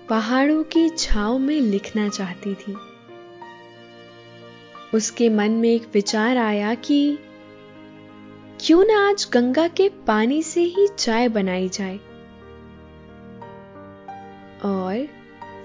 पहाड़ों 0.09 0.63
की 0.63 0.89
छाव 0.89 1.37
में 1.37 1.59
लिखना 1.61 2.07
चाहती 2.09 2.53
थी। 2.53 2.75
उसके 4.93 5.29
मन 5.29 5.51
में 5.51 5.69
एक 5.69 5.87
विचार 5.93 6.37
आया 6.37 6.73
कि 6.73 7.19
क्यों 8.61 8.85
ना 8.85 9.09
आज 9.09 9.29
गंगा 9.33 9.67
के 9.67 9.89
पानी 9.89 10.43
से 10.43 10.61
ही 10.61 10.87
चाय 10.87 11.27
बनाई 11.29 11.69
जाए 11.69 11.97
और 14.65 15.07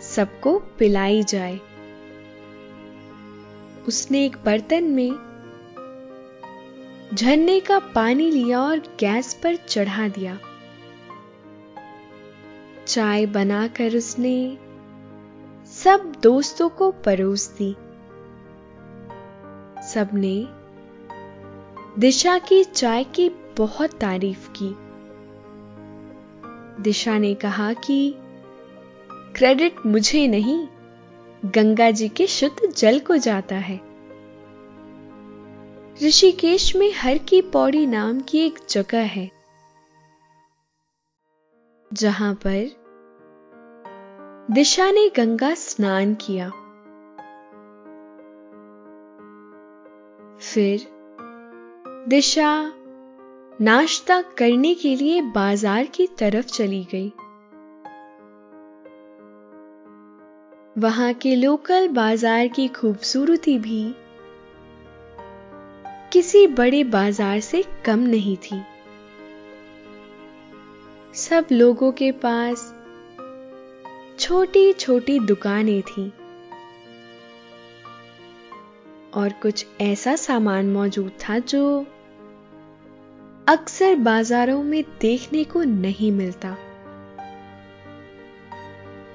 सबको 0.01 0.59
पिलाई 0.59 1.23
जाए। 1.23 1.61
उसने 3.89 4.25
एक 4.25 4.37
बर्तन 4.45 4.85
में 4.85 5.11
झरने 7.15 7.61
का 7.61 7.79
पानी 7.79 8.31
लिया 8.31 8.61
और 8.61 8.79
गैस 8.79 9.35
पर 9.35 9.57
चढ़ा 9.57 10.09
दिया। 10.09 10.39
चाय 12.87 13.27
बनाकर 13.27 13.97
उसने 13.97 14.59
सब 15.73 16.13
दोस्तों 16.23 16.69
को 16.69 16.91
परोस 16.91 17.49
दी। 17.49 17.77
सबने 19.94 20.35
दिशा 22.00 22.38
की 22.38 22.64
चाय 22.64 23.04
की 23.04 23.28
बहुत 23.59 23.90
तारीफ़ 23.90 24.48
की। 24.52 24.74
दिशा 26.83 27.18
ने 27.18 27.35
कहा 27.35 27.72
कि 27.72 28.14
क्रेडिट 29.11 29.76
मुझे 29.87 30.26
नहीं, 30.28 30.66
गंगा 31.44 31.90
जी 31.90 32.09
के 32.09 32.26
शुद्ध 32.26 32.70
जल 32.72 32.98
को 32.98 33.16
जाता 33.16 33.57
है। 33.57 33.80
ऋषिकेश 36.02 36.74
में 36.76 36.92
हर 36.92 37.18
की 37.18 37.40
पौड़ी 37.42 37.87
नाम 37.87 38.20
की 38.20 38.38
एक 38.38 38.59
जगह 38.70 39.02
है, 39.09 39.30
जहाँ 41.90 42.35
पर 42.35 42.70
दिशा 44.50 44.90
ने 44.90 45.09
गंगा 45.09 45.54
स्नान 45.54 46.14
किया। 46.14 46.50
फिर 50.44 50.87
दिशा 52.09 52.50
नाश्ता 53.61 54.20
करने 54.38 54.74
के 54.74 54.94
लिए 54.96 55.20
बाज़ार 55.35 55.85
की 55.87 56.07
तरफ़ 56.18 56.46
चली 56.46 56.83
गई। 56.92 57.12
वहाँ 60.78 61.12
के 61.14 61.35
लोकल 61.35 61.88
बाज़ार 61.88 62.48
की 62.48 62.66
खूबसूरती 62.68 63.59
भी 63.59 63.85
किसी 66.12 66.46
बड़े 66.46 66.83
बाज़ार 66.85 67.40
से 67.40 67.64
कम 67.85 67.98
नहीं 67.98 68.37
थी। 68.37 68.61
सब 71.18 71.46
लोगों 71.52 71.92
के 71.92 72.11
पास 72.24 72.72
छोटी 74.18 74.72
छोटी 74.72 75.18
दुकानें 75.20 75.83
थीं। 75.83 76.11
और 79.14 79.33
कुछ 79.33 79.66
ऐसा 79.81 80.16
सामान 80.16 80.72
मौजूद 80.72 81.11
था 81.20 81.38
जो 81.38 81.87
अक्सर 83.48 83.94
बाजारों 83.94 84.62
में 84.62 84.83
देखने 85.00 85.44
को 85.44 85.62
नहीं 85.62 86.12
मिलता। 86.12 86.57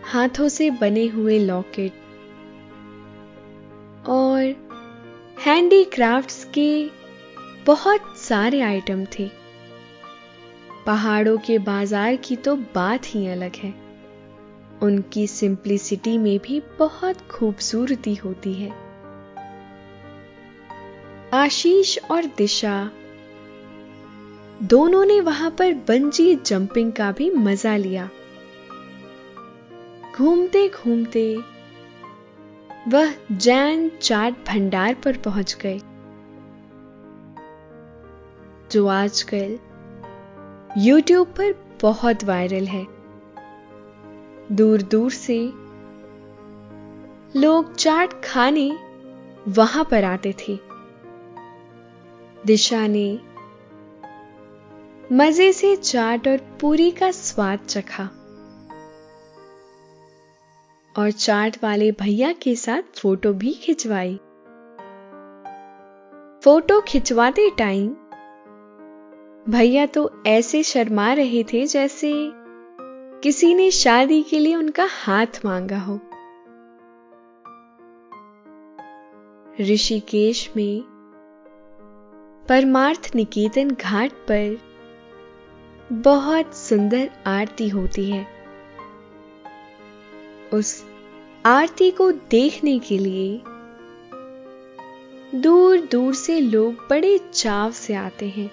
हाथों 0.03 0.47
से 0.49 0.69
बने 0.71 1.05
हुए 1.07 1.39
लॉकेट 1.39 1.91
और 4.09 4.55
हैंडीक्राफ्ट्स 5.45 6.43
के 6.43 6.89
बहुत 7.65 8.17
सारे 8.17 8.61
आइटम 8.61 9.05
थे। 9.05 9.29
पहाड़ों 10.85 11.37
के 11.37 11.57
बाज़ार 11.59 12.15
की 12.15 12.35
तो 12.35 12.55
बात 12.55 13.05
ही 13.05 13.27
अलग 13.27 13.55
है। 13.55 13.73
उनकी 14.83 15.27
सिंप्लिसिटी 15.27 16.17
में 16.17 16.37
भी 16.39 16.61
बहुत 16.79 17.27
खूबसूरती 17.31 18.15
होती 18.15 18.53
है। 18.53 18.88
आशीष 21.33 21.97
और 22.11 22.25
दिशा। 22.25 22.91
दोनों 24.63 25.05
ने 25.05 25.21
वहाँ 25.21 25.51
पर 25.51 25.73
बंजी 25.73 26.35
जंपिंग 26.35 26.93
का 26.93 27.11
भी 27.11 27.31
मज़ा 27.31 27.75
लिया। 27.75 28.09
घूमते 30.15 30.69
घूमते 30.69 31.39
वह 32.87 33.13
जैन 33.31 33.91
चाट 34.01 34.33
भंडार 34.33 34.93
पर 34.93 35.17
पहुँच 35.17 35.57
गए। 35.61 35.79
जो 38.71 38.87
आजकल 38.87 39.59
YouTube 40.87 41.25
पर 41.25 41.77
बहुत 41.81 42.23
वायरल 42.23 42.65
है। 42.65 42.87
दूर 44.51 44.81
दूर 44.81 45.11
से 45.11 45.51
लोग 47.39 47.75
चाट 47.75 48.23
खाने 48.23 48.77
वहाँ 49.47 49.83
पर 49.83 50.03
आते 50.03 50.33
थे। 50.33 50.68
दिशा 52.45 52.87
ने 52.87 53.19
मज़े 55.11 55.53
से 55.53 55.75
चाट 55.75 56.27
और 56.27 56.37
पूरी 56.61 56.91
का 56.91 57.11
स्वाद 57.11 57.59
चखा। 57.59 58.03
और 60.95 61.11
चाट 61.11 61.57
वाले 61.63 61.91
भैया 61.91 62.31
के 62.33 62.55
साथ 62.55 62.99
फ़ोटो 62.99 63.33
भी 63.33 63.53
खिंचवाई। 63.53 64.15
फ़ोटो 66.43 66.81
खिंचवाते 66.81 67.49
टाइम 67.49 67.89
भैया 69.49 69.85
तो 69.85 70.23
ऐसे 70.27 70.63
शर्मा 70.63 71.13
रहे 71.13 71.43
थे 71.43 71.65
जैसे 71.65 72.11
किसी 73.23 73.53
ने 73.53 73.71
शादी 73.71 74.21
के 74.23 74.39
लिए 74.39 74.55
उनका 74.55 74.87
हाथ 74.89 75.45
मांगा 75.45 75.79
हो। 75.79 75.99
ऋषिकेश 79.61 80.49
में 80.57 80.83
परमार्थ 82.49 83.11
निकेतन 83.15 83.71
घाट 83.71 84.11
पर 84.11 84.57
बहुत 85.91 86.55
सुंदर 86.55 87.09
आरती 87.27 87.69
होती 87.69 88.11
है। 88.11 88.27
उस 90.53 90.85
आरती 91.45 91.91
को 91.91 92.11
देखने 92.11 92.79
के 92.79 92.97
लिए 92.97 93.41
दूर 95.35 95.79
दूर 95.81 96.13
से 96.13 96.39
लोग 96.39 96.73
बड़े 96.89 97.17
चाव 97.33 97.71
से 97.71 97.93
आते 97.93 98.29
हैं। 98.29 98.51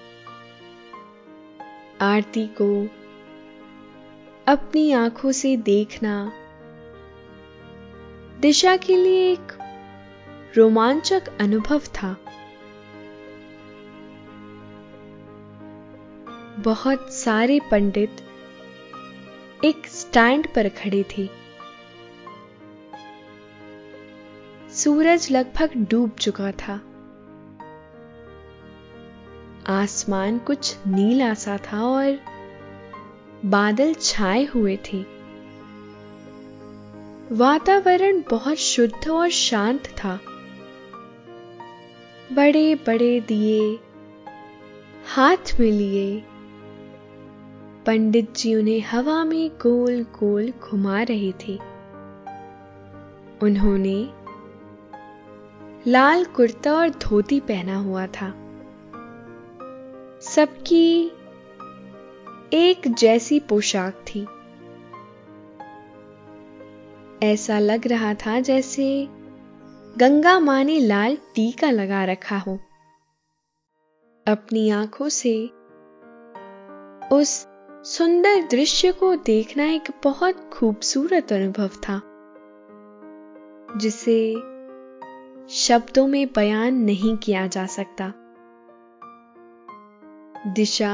आरती 2.01 2.47
को 2.47 2.87
अपनी 4.47 4.91
आँखों 4.91 5.31
से 5.31 5.57
देखना 5.57 6.31
दिशा 8.39 8.77
के 8.77 8.95
लिए 8.95 9.31
एक 9.31 9.57
रोमांचक 10.57 11.37
अनुभव 11.41 11.79
था। 11.79 12.17
बहुत 16.67 17.13
सारे 17.13 17.59
पंडित 17.71 18.09
एक 19.65 19.87
स्टैंड 19.87 20.47
पर 20.47 20.69
खड़े 20.69 21.05
थे। 21.17 21.29
सूरज 24.73 25.27
लगभग 25.31 25.69
डूब 25.75 26.11
चुका 26.11 26.51
था। 26.51 26.73
आसमान 29.67 30.39
कुछ 30.39 30.77
नीला 30.87 31.33
सा 31.33 31.57
था 31.57 31.83
और 31.83 32.19
बादल 33.45 33.93
छाए 33.93 34.45
हुए 34.45 34.77
थे। 34.77 35.01
वातावरण 37.31 38.23
बहुत 38.29 38.57
शुद्ध 38.57 39.09
और 39.09 39.29
शांत 39.29 39.87
था। 39.87 40.19
बड़े 42.33 42.75
बड़े 42.75 43.21
दिए 43.21 43.79
हाथ 45.07 45.59
में 45.59 45.71
लिए 45.71 46.23
पंडित 47.87 48.33
जी 48.35 48.55
उन्हें 48.55 48.81
हवा 48.81 49.23
में 49.23 49.49
गोल 49.49 50.03
गोल 50.03 50.51
घुमा 50.51 51.01
रहे 51.01 51.31
थे। 51.31 51.59
उन्होंने 53.43 54.09
लाल 55.91 56.25
कुर्ता 56.25 56.73
और 56.73 56.89
धोती 56.89 57.39
पहना 57.39 57.75
हुआ 57.75 58.07
था। 58.07 58.29
सबकी 60.21 61.11
एक 62.53 62.81
जैसी 62.87 63.39
पोशाक 63.39 63.93
थी। 63.93 64.27
ऐसा 67.25 67.59
लग 67.59 67.87
रहा 67.87 68.13
था 68.13 68.39
जैसे 68.39 69.07
गंगा 69.97 70.39
माँ 70.39 70.63
ने 70.63 70.79
लाल 70.79 71.15
टीका 71.15 71.71
लगा 71.71 72.05
रखा 72.05 72.37
हो। 72.37 72.59
अपनी 74.27 74.69
आँखों 74.69 75.09
से 75.09 75.49
उस 77.11 77.56
सुंदर 77.87 78.41
दृश्य 78.41 78.91
को 78.91 79.15
देखना 79.15 79.65
एक 79.65 79.83
बहुत 80.03 80.49
खूबसूरत 80.53 81.33
अनुभव 81.33 81.67
था, 81.67 82.01
जिसे 83.77 84.33
शब्दों 85.49 86.07
में 86.07 86.27
बयान 86.35 86.73
नहीं 86.75 87.17
किया 87.17 87.47
जा 87.47 87.65
सकता। 87.65 88.13
दिशा 90.53 90.91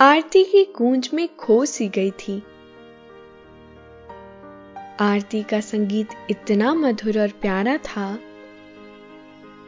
आरती 0.00 0.44
की 0.44 0.64
गूंज 0.76 1.10
में 1.14 1.36
खो 1.36 1.64
सी 1.64 1.88
गई 1.88 2.10
थी। 2.10 2.42
आरती 5.00 5.42
का 5.42 5.60
संगीत 5.60 6.08
इतना 6.30 6.74
मधुर 6.74 7.20
और 7.20 7.28
प्यारा 7.28 7.76
था 7.76 8.18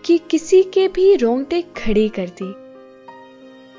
कि 0.05 0.19
किसी 0.19 0.63
के 0.63 0.89
भी 0.89 1.17
रोंगटे 1.17 1.63
खड़े 1.63 2.09
कर 2.09 2.29
दी। 2.43 2.70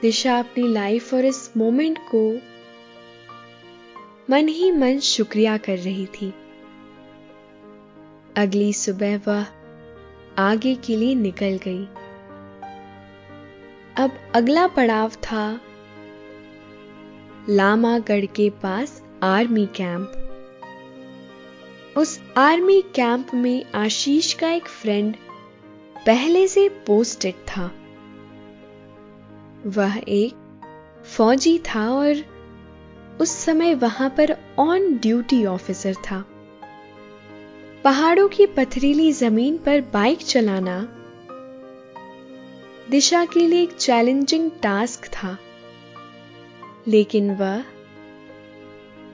दिशा 0.02 0.40
अपनी 0.40 0.68
लाइफ 0.68 1.14
और 1.14 1.26
इस 1.26 1.52
मोमेंट 1.58 1.98
को 2.16 2.42
मन 4.30 4.48
ही 4.48 4.72
मन 4.72 5.00
शुक्रिया 5.00 5.58
कर 5.58 5.78
रही 5.78 6.06
थी। 6.06 6.34
अगली 8.38 8.74
सुबह 8.74 9.18
वह 9.28 9.46
आगे 10.38 10.76
के 10.76 10.96
लिए 10.96 11.16
निकल 11.16 11.60
गई। 11.64 11.86
अब 13.98 14.32
अगला 14.36 14.68
पड़ाव 14.68 15.10
था 15.10 15.62
लामागढ़ 17.50 18.26
के 18.26 18.50
पास 18.50 19.04
आर्मी 19.24 19.66
कैंप 19.66 20.18
उस 21.98 22.20
आर्मी 22.38 22.82
कैंप 22.82 23.34
में 23.34 23.66
आशीष 23.76 24.34
का 24.34 24.50
एक 24.50 24.68
फ्रेंड 24.68 25.16
पहले 26.06 26.48
से 26.48 26.70
पोस्टेड 26.70 27.34
था। 27.34 27.72
वह 29.66 30.02
एक 30.08 30.34
फौजी 31.18 31.60
था 31.60 31.92
और 31.92 32.16
उस 33.22 33.30
समय 33.30 33.76
वहाँ 33.76 34.10
पर 34.10 34.38
ऑन 34.60 34.98
ड्यूटी 34.98 35.46
ऑफिसर 35.46 35.94
था। 35.94 36.26
पहाड़ों 37.84 38.28
की 38.28 38.46
पथरीली 38.46 39.12
ज़मीन 39.12 39.58
पर 39.58 39.82
बाइक 39.82 40.20
चलाना 40.20 40.82
दिशा 42.90 43.26
के 43.26 43.48
लिए 43.48 43.64
एक 43.64 43.72
चैलेंजिंग 43.72 44.52
टास्क 44.52 45.06
था। 45.06 45.38
लेकिन 46.88 47.36
वह 47.36 47.64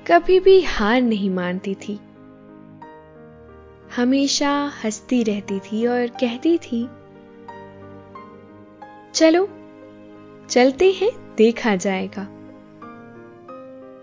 कभी 0.08 0.40
भी 0.40 0.62
हार 0.62 1.02
नहीं 1.02 1.30
मानती 1.30 1.76
थी। 1.76 2.00
हमेशा 3.96 4.72
हंसती 4.84 5.24
रहती 5.24 5.60
थी 5.60 5.88
और 5.88 6.08
कहती 6.08 6.58
थी, 6.58 6.88
चलो 9.14 9.50
चलते 10.50 10.92
हैं, 10.92 11.36
देखा 11.36 11.76
जाएगा। 11.76 12.28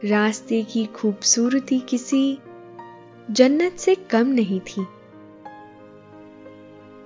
रास्ते 0.04 0.62
की 0.62 0.84
खूबसूरती 0.86 1.80
किसी 1.80 2.38
जन्नत 3.30 3.72
से 3.72 3.94
कम 3.94 4.26
नहीं 4.26 4.60
थी। 4.60 4.86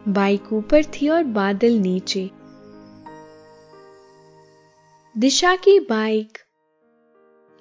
बाइक 0.09 0.53
ऊपर 0.53 0.85
थी 0.85 1.09
और 1.09 1.25
बादल 1.25 1.73
नीचे। 1.73 2.31
दिशा 5.19 5.57
की 5.57 5.81
बाइक 5.81 6.39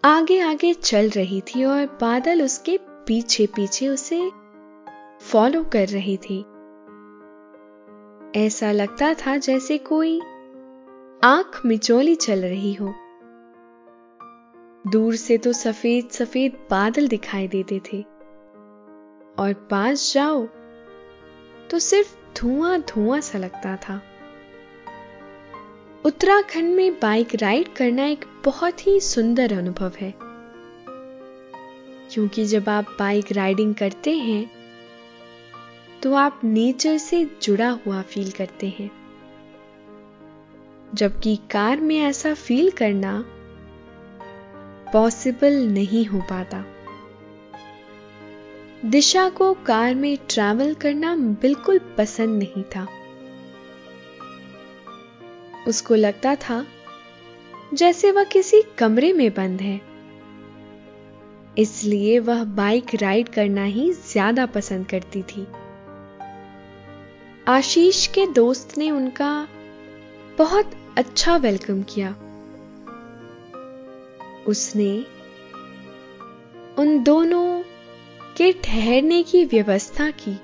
आगे 0.05 0.39
आगे 0.39 0.73
चल 0.73 1.09
रही 1.09 1.41
थी 1.41 1.65
और 1.65 1.85
बादल 1.85 2.43
उसके 2.43 2.79
पीछे 2.83 3.45
पीछे 3.45 3.87
उसे 3.87 4.31
फॉलो 5.21 5.63
कर 5.63 5.87
रही 5.87 6.17
थी। 6.17 6.39
ऐसा 8.45 8.71
लगता 8.71 9.13
था 9.13 9.37
जैसे 9.37 9.77
कोई 9.77 10.21
आँख 11.23 11.61
मिचोली 11.65 12.15
चल 12.15 12.39
रही 12.39 12.73
हो। 12.73 12.93
दूर 14.91 15.15
से 15.15 15.37
तो 15.37 15.53
सफ़ेद 15.53 16.09
सफ़ेद 16.09 16.57
बादल 16.69 17.07
दिखाई 17.07 17.47
देते 17.47 17.79
थे। 17.79 18.01
और 19.39 19.53
पास 19.71 20.13
जाओ 20.13 20.45
तो 21.71 21.79
सिर्फ़ 21.79 22.15
धुआँ 22.37 22.79
धुआँ 22.79 23.21
सा 23.21 23.37
लगता 23.37 23.75
था। 23.75 24.01
उत्तराखंड 26.05 26.75
में 26.75 26.93
बाइक 26.93 27.35
राइड 27.35 27.73
करना 27.73 28.05
एक 28.05 28.25
बहुत 28.45 28.87
ही 28.87 28.99
सुंदर 28.99 29.57
अनुभव 29.57 29.91
है। 29.99 30.13
क्योंकि 32.11 32.45
जब 32.45 32.69
आप 32.69 32.95
बाइक 32.99 33.31
राइडिंग 33.31 33.75
करते 33.75 34.13
हैं 34.13 34.51
तो 36.03 36.13
आप 36.13 36.41
नेचर 36.43 36.97
से 36.97 37.25
जुड़ा 37.41 37.69
हुआ 37.69 38.01
फील 38.01 38.31
करते 38.31 38.67
हैं। 38.67 39.06
जबकि 40.95 41.35
कार 41.35 41.79
में 41.79 41.99
ऐसा 41.99 42.33
फील 42.33 42.71
करना 42.71 43.25
पॉसिबल 44.93 45.53
नहीं 45.53 46.05
हो 46.05 46.19
पाता। 46.19 46.65
दिशा 48.85 49.29
को 49.29 49.53
कार 49.53 49.95
में 49.95 50.17
ट्रैवल 50.29 50.73
करना 50.73 51.15
बिल्कुल 51.15 51.79
पसंद 51.97 52.43
नहीं 52.43 52.63
था। 52.63 52.87
उसको 55.67 55.95
लगता 55.95 56.35
था, 56.35 56.65
जैसे 57.73 58.11
वह 58.11 58.23
किसी 58.23 58.61
कमरे 58.77 59.13
में 59.13 59.33
बंद 59.33 59.61
है। 59.61 59.81
इसलिए 61.57 62.19
वह 62.19 62.43
बाइक 62.43 62.85
राइड 62.95 63.29
करना 63.29 63.63
ही 63.63 63.93
ज़्यादा 63.93 64.45
पसंद 64.45 64.87
करती 64.87 65.21
थी। 65.21 65.47
आशीष 67.47 68.07
के 68.07 68.25
दोस्त 68.27 68.77
ने 68.77 68.91
उनका 68.91 69.47
बहुत 70.37 70.71
अच्छा 70.97 71.37
वेलकम 71.37 71.83
किया। 71.83 72.09
उसने 74.47 75.05
उन 76.79 77.03
दोनों 77.03 77.63
के 78.37 78.51
ठहरने 78.51 79.23
की 79.23 79.45
व्यवस्था 79.45 80.11
की 80.11 80.35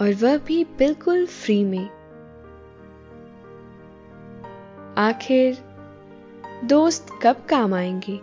और 0.00 0.14
वह 0.14 0.36
भी 0.36 0.64
बिल्कुल 0.64 1.26
फ्री 1.26 1.64
में। 1.64 1.88
आखिर 4.98 5.58
दोस्त 6.64 7.06
कब 7.22 7.46
काम 7.48 7.74
आएँगे? 7.74 8.20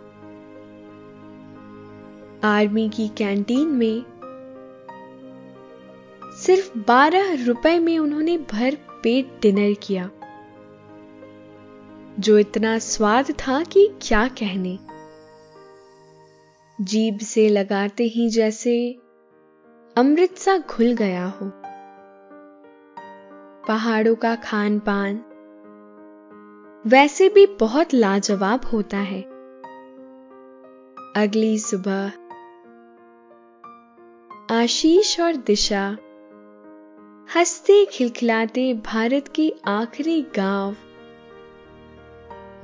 आर्मी 2.44 2.88
की 2.88 3.08
कैंटीन 3.08 3.68
में 3.68 4.04
सिर्फ़ 6.32 6.78
बारह 6.78 7.44
रुपए 7.44 7.78
में 7.78 7.98
उन्होंने 7.98 8.38
भर 8.38 8.78
पेट 9.02 9.38
डिनर 9.42 9.74
किया। 9.74 10.10
जो 12.20 12.38
इतना 12.38 12.78
स्वाद 12.78 13.30
था 13.30 13.62
कि 13.62 13.88
क्या 14.02 14.28
कहने। 14.28 14.78
जीभ 16.80 17.18
से 17.18 17.48
लगाते 17.48 18.04
ही 18.04 18.30
जैसे 18.30 18.98
अमृत 19.96 20.34
सा 20.36 20.58
घुल 20.58 20.92
गया 20.92 21.26
हो। 21.26 21.52
पहाड़ों 23.68 24.14
का 24.14 24.34
खान 24.34 24.78
पान 24.78 25.24
वैसे 26.86 27.28
भी 27.28 27.46
बहुत 27.46 27.94
लाजवाब 27.94 28.60
होता 28.72 28.96
है। 28.96 29.22
अगली 31.16 31.58
सुबह 31.58 32.12
आशीष 34.50 35.20
और 35.20 35.36
दिशा 35.36 35.96
हँसते 37.28 37.84
खिलखिलाते 37.84 38.62
भारत 38.74 39.28
के 39.28 39.52
आखिरी 39.66 40.20
गाँव। 40.36 40.74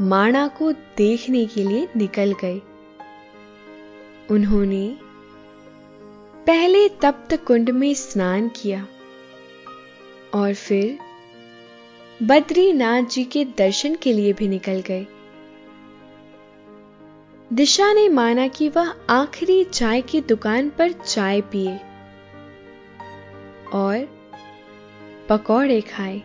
माणा 0.01 0.47
को 0.49 0.73
देखने 0.73 1.45
के 1.47 1.63
लिए 1.65 1.89
निकल 1.97 2.35
गए। 2.43 2.61
उन्होंने 4.31 4.97
पहले 6.47 6.89
तप्त 6.89 7.35
कुंड 7.47 7.71
में 7.71 7.95
स्नान 7.95 8.49
किया 8.49 8.87
और 10.35 10.55
फिर 10.55 10.99
बद्रीनाथ 12.23 13.03
जी 13.03 13.25
के 13.25 13.45
दर्शन 13.59 13.95
के 13.95 14.13
लिए 14.13 14.33
भी 14.33 14.49
निकल 14.49 14.83
गए। 14.87 15.07
दिशा 17.53 17.93
ने 17.93 18.09
माना 18.09 18.49
कि 18.49 18.69
वह 18.69 18.95
आखिरी 19.11 19.65
चाय 19.65 20.03
की 20.03 20.21
दुकान 20.21 20.71
पर 20.71 20.93
चाय 20.93 21.41
पिए 21.41 21.77
और 23.73 24.18
पकौड़े 25.29 25.81
खाए। 25.81 26.23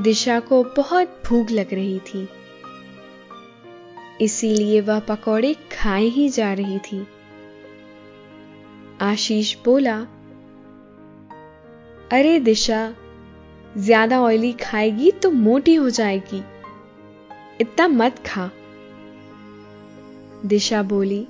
दिशा 0.00 0.40
को 0.40 0.62
बहुत 0.76 1.22
भूख 1.26 1.50
लग 1.50 1.74
रही 1.74 1.98
थी। 1.98 2.28
इसीलिए 4.20 4.80
वह 4.80 5.00
पकौड़े 5.00 5.54
खाए 5.72 6.04
ही 6.06 6.28
जा 6.28 6.52
रही 6.52 6.78
थी। 6.78 7.06
आशीष 9.00 9.56
बोला, 9.64 9.96
अरे 12.12 12.38
दिशा, 12.40 12.94
ज़्यादा 13.76 14.20
ऑयली 14.20 14.52
खाएगी 14.52 15.10
तो 15.10 15.30
मोटी 15.30 15.74
हो 15.74 15.90
जाएगी। 15.90 16.42
इतना 17.60 17.88
मत 17.88 18.18
खा। 18.26 18.50
दिशा 20.44 20.82
बोली, 20.82 21.26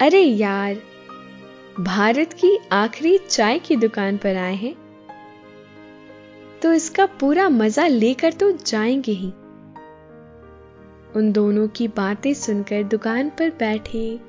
अरे 0.00 0.20
यार 0.20 0.76
भारत 1.80 2.32
की 2.32 2.58
आखिरी 2.72 3.18
चाय 3.18 3.58
की 3.58 3.76
दुकान 3.76 4.16
पर 4.16 4.36
आए 4.36 4.54
हैं। 4.54 4.74
तो 6.62 6.72
इसका 6.72 7.06
पूरा 7.06 7.48
मज़ा 7.48 7.86
लेकर 7.86 8.32
तो 8.32 8.50
जाएँगे 8.52 9.12
ही। 9.12 9.28
उन 11.16 11.32
दोनों 11.32 11.66
की 11.68 11.88
बातें 11.88 12.32
सुनकर 12.34 12.82
दुकान 12.82 13.30
पर 13.30 13.50
बैठे 13.50 14.20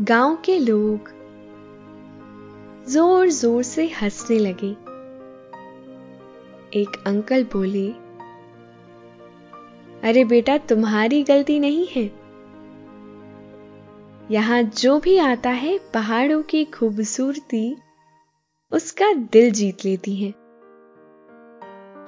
गाँव 0.00 0.36
के 0.44 0.58
लोग 0.58 1.10
ज़ोर 2.88 3.28
ज़ोर 3.28 3.62
से 3.62 3.86
हंसने 4.02 4.38
लगे। 4.38 4.70
एक 6.80 7.02
अंकल 7.06 7.44
बोले, 7.44 7.88
अरे 10.08 10.24
बेटा, 10.24 10.58
तुम्हारी 10.58 11.22
गलती 11.22 11.58
नहीं 11.58 11.86
है। 11.86 12.27
यहाँ 14.30 14.62
जो 14.62 14.98
भी 15.00 15.16
आता 15.18 15.50
है 15.50 15.78
पहाड़ों 15.94 16.42
की 16.42 16.64
खूबसूरती, 16.64 17.76
उसका 18.72 19.12
दिल 19.12 19.50
जीत 19.50 19.84
लेती 19.84 20.16
है। 20.16 20.30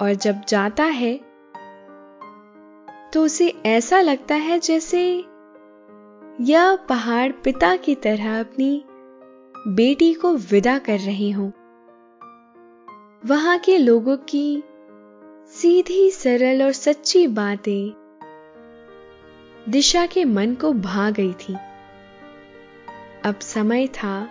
और 0.01 0.13
जब 0.13 0.41
जाता 0.47 0.83
है 0.83 1.13
तो 3.13 3.23
उसे 3.23 3.47
ऐसा 3.65 4.01
लगता 4.01 4.35
है 4.35 4.59
जैसे 4.59 5.01
यह 6.41 6.75
पहाड़ 6.89 7.31
पिता 7.31 7.75
की 7.75 7.95
तरह 7.95 8.39
अपनी 8.39 8.83
बेटी 9.67 10.13
को 10.13 10.33
विदा 10.33 10.77
कर 10.79 10.99
रहे 10.99 11.31
हो। 11.31 11.51
वहाँ 13.25 13.57
के 13.59 13.77
लोगों 13.77 14.17
की 14.17 14.63
सीधी, 15.49 16.09
सरल 16.11 16.63
और 16.63 16.71
सच्ची 16.71 17.27
बातें 17.27 17.91
दिशा 19.69 20.05
के 20.05 20.25
मन 20.25 20.55
को 20.55 20.73
भा 20.73 21.09
गई 21.09 21.33
थी। 21.33 21.55
अब 23.25 23.39
समय 23.39 23.87
था 23.87 24.29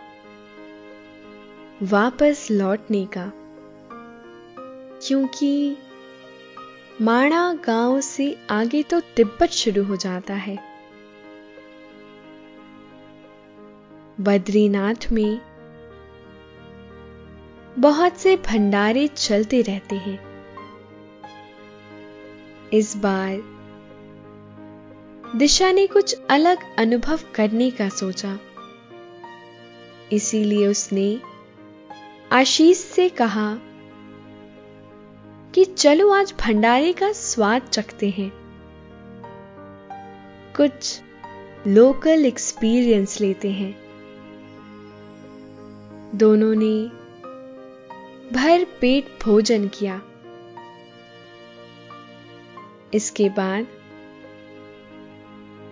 वापस 1.82 2.46
लौटने 2.50 3.04
का, 3.06 3.32
क्योंकि 5.06 5.76
माणा 7.00 7.52
गाँव 7.66 8.00
से 8.00 8.36
आगे 8.50 8.82
तो 8.82 9.00
तिब्बत 9.00 9.50
शुरू 9.50 9.84
हो 9.84 9.96
जाता 9.96 10.34
है। 10.34 10.56
बद्रीनाथ 14.20 15.10
में 15.12 15.40
बहुत 17.78 18.16
से 18.16 18.36
भंडारे 18.36 19.06
चलते 19.08 19.62
रहते 19.62 19.96
हैं। 19.96 20.18
इस 22.72 22.96
बार 22.96 23.40
दिशा 25.36 25.72
ने 25.72 25.86
कुछ 25.86 26.16
अलग 26.30 26.58
अनुभव 26.78 27.20
करने 27.34 27.70
का 27.70 27.88
सोचा। 27.88 28.38
इसीलिए 30.12 30.66
उसने 30.66 31.20
आशीष 32.32 32.78
से 32.78 33.08
कहा 33.08 33.58
कि 35.54 35.64
चलो 35.64 36.10
आज 36.10 36.34
भंडारे 36.40 36.92
का 36.92 37.12
स्वाद 37.12 37.62
चखते 37.62 38.10
हैं। 38.10 38.32
कुछ 40.56 41.00
लोकल 41.66 42.26
एक्सपीरियंस 42.26 43.20
लेते 43.20 43.50
हैं। 43.50 43.78
दोनों 46.14 46.54
ने 46.54 46.88
भर 48.32 48.66
पेट 48.80 49.18
भोजन 49.24 49.68
किया। 49.68 50.02
इसके 52.94 53.28
बाद 53.28 53.66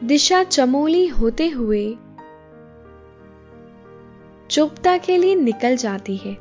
दिशा 0.05 0.45
चमोली 0.45 1.07
होते 1.07 1.49
हुए 1.49 1.97
चोपता 4.59 4.99
के 4.99 5.17
लिए 5.17 5.35
निकल 5.35 5.77
जाती 5.77 6.17
है। 6.17 6.35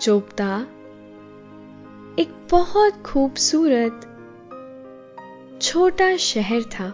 चोपता 0.00 0.66
एक 2.18 2.48
बहुत 2.50 3.02
खूबसूरत, 3.02 4.00
छोटा 5.62 6.16
शहर 6.16 6.62
था 6.62 6.88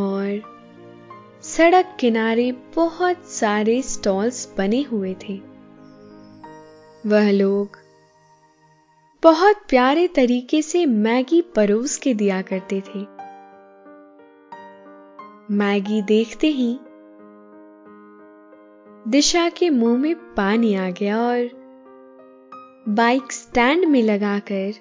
और 0.00 0.42
सड़क 1.42 1.96
किनारे 2.00 2.52
बहुत 2.52 3.24
सारे 3.24 3.82
स्टॉल्स 3.82 4.54
बने 4.58 4.82
हुए 4.82 5.14
थे। 5.14 5.40
वह 7.06 7.30
लोग 7.30 7.78
बहुत 9.22 9.56
प्यारे 9.68 10.08
तरीके 10.08 10.62
से 10.62 10.86
मैगी 10.86 11.40
परोस 11.40 11.96
के 11.96 12.14
दिया 12.14 12.42
करते 12.42 12.80
थे। 12.80 13.02
मैगी 15.54 16.02
देखते 16.02 16.46
ही 16.46 16.80
दिशा 19.10 19.48
के 19.48 19.70
मुँह 19.70 19.98
में 19.98 20.34
पानी 20.34 20.74
आ 20.74 20.90
गया 20.90 21.20
और 21.20 21.50
बाइक 22.88 23.32
स्टैंड 23.32 23.84
में 23.84 24.02
लगाकर 24.02 24.72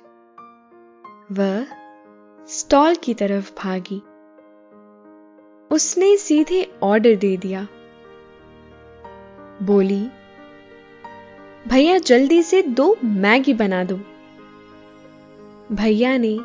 वह 1.31 1.67
स्टॉल 2.47 2.95
की 2.95 3.13
तरफ़ 3.13 3.51
भागी। 3.63 4.01
उसने 5.75 6.17
सीधे 6.17 6.71
ऑर्डर 6.83 7.15
दे 7.15 7.37
दिया। 7.37 7.67
बोली, 9.61 10.07
भैया, 11.67 11.97
जल्दी 11.97 12.43
से 12.43 12.61
दो 12.61 12.97
मैगी 13.03 13.53
बना 13.53 13.83
दो। 13.83 13.99
भैया 15.71 16.17
ने 16.17 16.39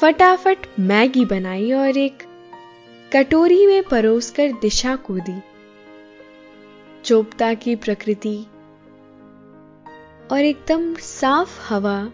फटाफट 0.00 0.58
मैगी 0.80 1.24
बनाई 1.24 1.72
और 1.72 1.98
एक 1.98 2.22
कटोरी 3.12 3.66
में 3.66 3.82
परोसकर 3.82 4.52
दिशा 4.52 4.96
को 4.96 5.14
दी। 5.14 5.53
चोपता 7.04 7.54
की 7.54 7.76
प्रकृति 7.76 8.46
और 10.32 10.38
एकदम 10.38 10.94
साफ़ 10.94 11.72
हवा 11.72 12.12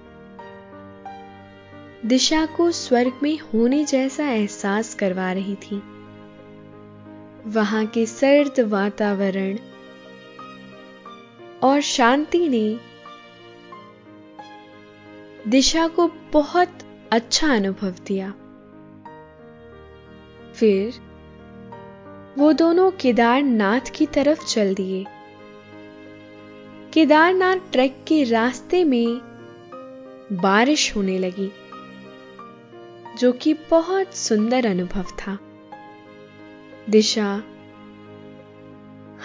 दिशा 2.07 2.47
को 2.47 2.71
स्वर्ग 2.71 3.21
में 3.23 3.39
होने 3.39 3.85
जैसा 3.85 4.29
एहसास 4.31 4.95
करवा 4.95 5.33
रही 5.33 5.55
थी। 5.55 5.77
वहाँ 7.47 7.87
के 7.87 8.07
सर्द 8.07 8.61
वातावरण 8.61 9.59
और 11.63 11.81
शांति 11.81 12.49
ने 12.49 12.81
दिशा 15.49 15.89
को 15.89 16.11
बहुत 16.33 16.79
अच्छा 17.13 17.55
अनुभव 17.55 17.95
दिया। 18.07 18.31
फिर 20.55 21.10
वो 22.41 22.53
दोनों 22.53 22.91
केदारनाथ 22.91 23.81
की 23.95 24.07
तरफ़ 24.07 24.45
चल 24.45 24.75
दिए। 24.75 25.07
केदारनाथ 26.93 27.57
ट्रैक 27.73 28.05
के 28.07 28.25
रास्ते 28.25 28.85
में 28.85 29.21
बारिश 30.33 30.97
होने 30.97 31.19
लगी, 31.19 31.53
जो 33.19 33.33
कि 33.33 33.55
बहुत 33.55 34.15
सुंदर 34.15 34.67
अनुभव 34.67 35.03
था। 35.03 35.39
दिशा, 36.91 37.43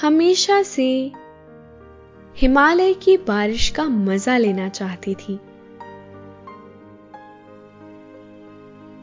हमेशा 0.01 0.61
से 0.63 1.11
हिमालय 2.37 2.93
की 2.93 3.17
बारिश 3.17 3.69
का 3.69 3.83
मज़ा 3.83 4.37
लेना 4.37 4.69
चाहती 4.69 5.15
थी। 5.15 5.39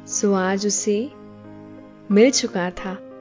सो 0.06 0.34
आज 0.34 0.66
उसे 0.66 1.10
मिल 2.10 2.30
चुका 2.30 2.70
था। 2.70 3.11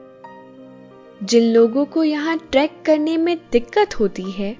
जिन 1.22 1.52
लोगों 1.52 1.84
को 1.84 2.04
यहाँ 2.04 2.38
ट्रैक 2.38 2.82
करने 2.86 3.16
में 3.16 3.36
दिक्कत 3.52 4.00
होती 4.00 4.30
है, 4.30 4.52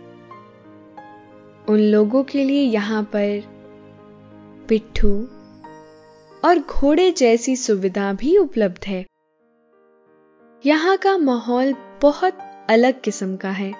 उन 1.68 1.78
लोगों 1.78 2.24
के 2.24 2.44
लिए 2.44 2.62
यहाँ 2.62 3.02
पर 3.02 3.42
पिट्ठू 4.68 5.10
और 6.44 6.58
घोड़े 6.58 7.10
जैसी 7.12 7.56
सुविधा 7.56 8.12
भी 8.12 8.36
उपलब्ध 8.38 8.84
है। 8.86 9.04
यहाँ 10.66 10.96
का 10.96 11.18
माहौल 11.18 11.74
बहुत 12.02 12.38
अलग 12.70 13.00
किस्म 13.00 13.36
का 13.36 13.50
है। 13.50 13.72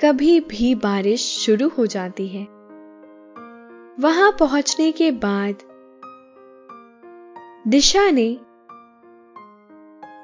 कभी 0.00 0.40
भी 0.40 0.74
बारिश 0.74 1.26
शुरू 1.38 1.68
हो 1.68 1.86
जाती 1.86 2.28
है। 2.28 2.44
वहाँ 4.00 4.36
पहुँचने 4.40 4.92
के 4.92 5.10
बाद 5.10 5.54
दिशा 7.68 8.10
ने 8.10 8.38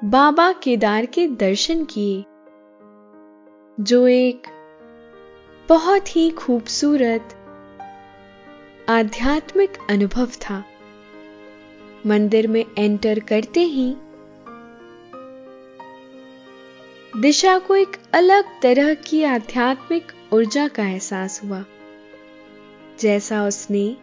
बाबा 0.03 0.51
केदार 0.53 1.05
के 1.05 1.27
दर्शन 1.27 1.83
किए, 1.85 2.23
जो 3.77 4.07
एक 4.07 4.47
बहुत 5.69 6.15
ही 6.15 6.29
खूबसूरत 6.29 7.35
आध्यात्मिक 8.89 9.77
अनुभव 9.89 10.27
था। 10.41 10.63
मंदिर 12.05 12.47
में 12.47 12.63
एंटर 12.77 13.19
करते 13.19 13.59
ही 13.59 13.93
दिशा 17.17 17.59
को 17.59 17.75
एक 17.75 17.97
अलग 18.13 18.61
तरह 18.61 18.93
की 18.93 19.23
आध्यात्मिक 19.23 20.11
ऊर्जा 20.33 20.67
का 20.67 20.83
एहसास 20.83 21.41
हुआ, 21.43 21.63
जैसा 22.99 23.43
उसने 23.45 23.97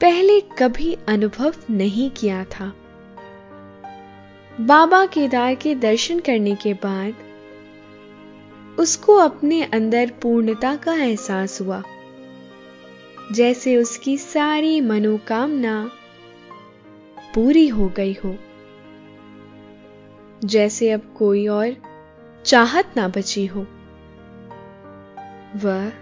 पहले 0.00 0.40
कभी 0.40 0.96
अनुभव 1.08 1.54
नहीं 1.70 2.10
किया 2.10 2.44
था। 2.44 2.72
बाबा 4.60 5.06
केदार 5.06 5.54
के 5.54 5.74
दर्शन 5.74 6.20
करने 6.20 6.54
के 6.54 6.74
बाद 6.74 7.14
उसको 8.78 9.16
अपने 9.16 9.62
अंदर 9.62 10.12
पूर्णता 10.22 10.76
का 10.76 10.94
एहसास 10.94 11.60
हुआ। 11.60 11.82
जैसे 13.32 13.76
उसकी 13.76 14.18
सारी 14.18 14.80
मनोकामना 14.80 15.90
पूरी 17.34 17.68
हो 17.68 17.88
गई 17.88 18.16
हो। 18.24 18.36
जैसे 20.44 20.90
अब 20.90 21.14
कोई 21.18 21.46
और 21.46 21.76
चाहत 22.44 22.94
ना 22.96 23.08
बची 23.08 23.46
हो। 23.46 23.66
वह 25.56 25.92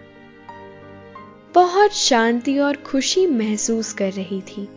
बहुत 1.55 1.93
शांति 1.93 2.59
और 2.59 2.77
खुशी 2.77 3.27
महसूस 3.27 3.93
कर 3.93 4.13
रही 4.13 4.41
थी। 4.41 4.69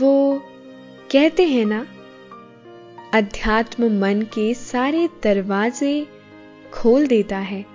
वो 0.00 0.42
कहते 1.14 1.48
हैं 1.48 1.64
ना, 1.66 1.86
अध्यात्म 3.14 4.00
मन 4.00 4.22
के 4.22 4.54
सारे 4.54 5.08
दरवाजे 5.22 6.06
खोल 6.72 7.06
देता 7.06 7.38
है। 7.38 7.66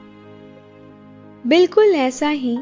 बिल्कुल 1.47 1.85
ऐसा 1.85 2.29
ही 2.29 2.59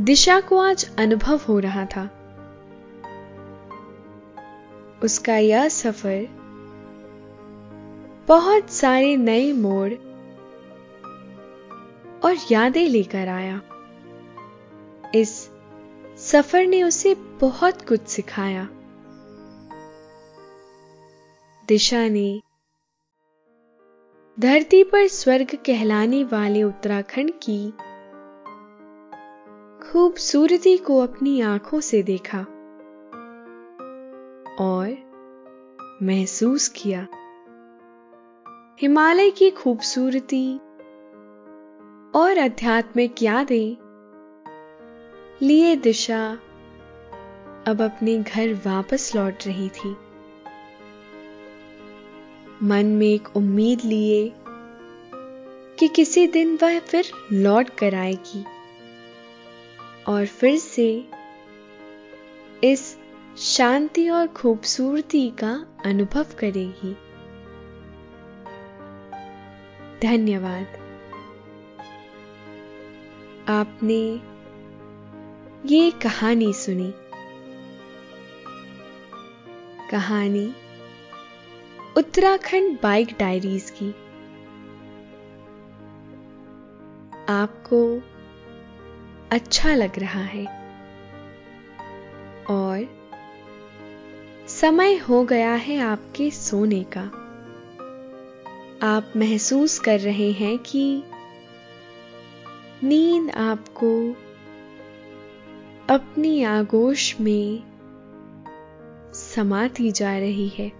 दिशा 0.00 0.40
को 0.40 0.58
आज 0.58 0.96
अनुभव 0.98 1.40
हो 1.48 1.58
रहा 1.58 1.84
था। 1.84 2.10
उसका 5.04 5.36
यह 5.36 5.68
सफ़र 5.68 6.26
बहुत 8.28 8.70
सारे 8.70 9.16
नए 9.16 9.52
मोड़ 9.52 9.92
और 12.24 12.36
यादें 12.52 12.88
लेकर 12.88 13.28
आया। 13.28 13.62
इस 15.14 15.50
सफ़र 16.18 16.66
ने 16.66 16.82
उसे 16.82 17.14
बहुत 17.14 17.88
कुछ 17.88 18.00
सिखाया। 18.00 18.68
दिशा 21.70 22.08
ने 22.08 22.42
धरती 24.40 24.84
पर 24.84 25.06
स्वर्ग 25.06 25.54
कहलाने 25.66 26.24
वाले 26.24 26.62
उत्तराखंड 26.62 27.30
की 27.42 27.70
खूबसूरती 29.88 30.76
को 30.76 30.98
अपनी 31.00 31.40
आँखों 31.40 31.80
से 31.80 32.02
देखा 32.02 32.38
और 34.60 34.96
महसूस 36.02 36.68
किया। 36.68 37.06
हिमालय 38.80 39.30
की 39.30 39.50
खूबसूरती 39.50 40.56
और 42.14 42.38
आध्यात्मिक 42.38 43.22
यादें 43.22 43.76
लिए 45.42 45.76
दिशा 45.76 46.32
अब 47.66 47.82
अपने 47.82 48.18
घर 48.18 48.54
वापस 48.54 49.16
लौट 49.16 49.34
रही 49.46 49.68
थी। 49.68 50.09
मन 52.62 52.86
में 52.86 53.06
एक 53.06 53.36
उम्मीद 53.36 53.80
लिए 53.84 54.32
कि 55.78 55.88
किसी 55.88 56.26
दिन 56.26 56.58
वह 56.62 56.80
फिर 56.80 57.10
लौट 57.32 57.70
कर 57.70 57.94
आएगी। 57.94 58.44
और 60.08 60.26
फिर 60.26 60.58
से 60.58 61.08
इस 62.64 62.98
शांति 63.38 64.08
और 64.08 64.26
खूबसूरती 64.26 65.30
का 65.30 65.66
अनुभव 65.84 66.26
करेगी। 66.38 66.96
धन्यवाद। 70.02 70.66
आपने 73.48 74.20
ये 75.74 75.90
कहानी 75.90 76.52
सुनी। 76.52 76.94
कहानी 79.90 80.54
उत्तराखंड 82.00 82.78
बाइक 82.82 83.08
डायरीज 83.18 83.70
की। 83.70 83.90
आपको 87.28 88.02
अच्छा 89.32 89.74
लग 89.74 89.98
रहा 89.98 90.20
है। 90.20 90.46
और 92.50 93.00
समय 94.48 94.96
हो 94.96 95.24
गया 95.24 95.54
है 95.54 95.78
आपके 95.78 96.30
सोने 96.30 96.84
का। 96.96 97.02
आप 98.82 99.12
महसूस 99.16 99.78
कर 99.78 100.00
रहे 100.00 100.32
हैं 100.32 100.58
कि 100.58 101.02
नींद 102.82 103.30
आपको 103.30 104.12
अपनी 105.94 106.42
आगोश 106.42 107.20
में 107.20 107.62
समाती 109.14 109.90
जा 109.90 110.18
रही 110.18 110.48
है। 110.48 110.79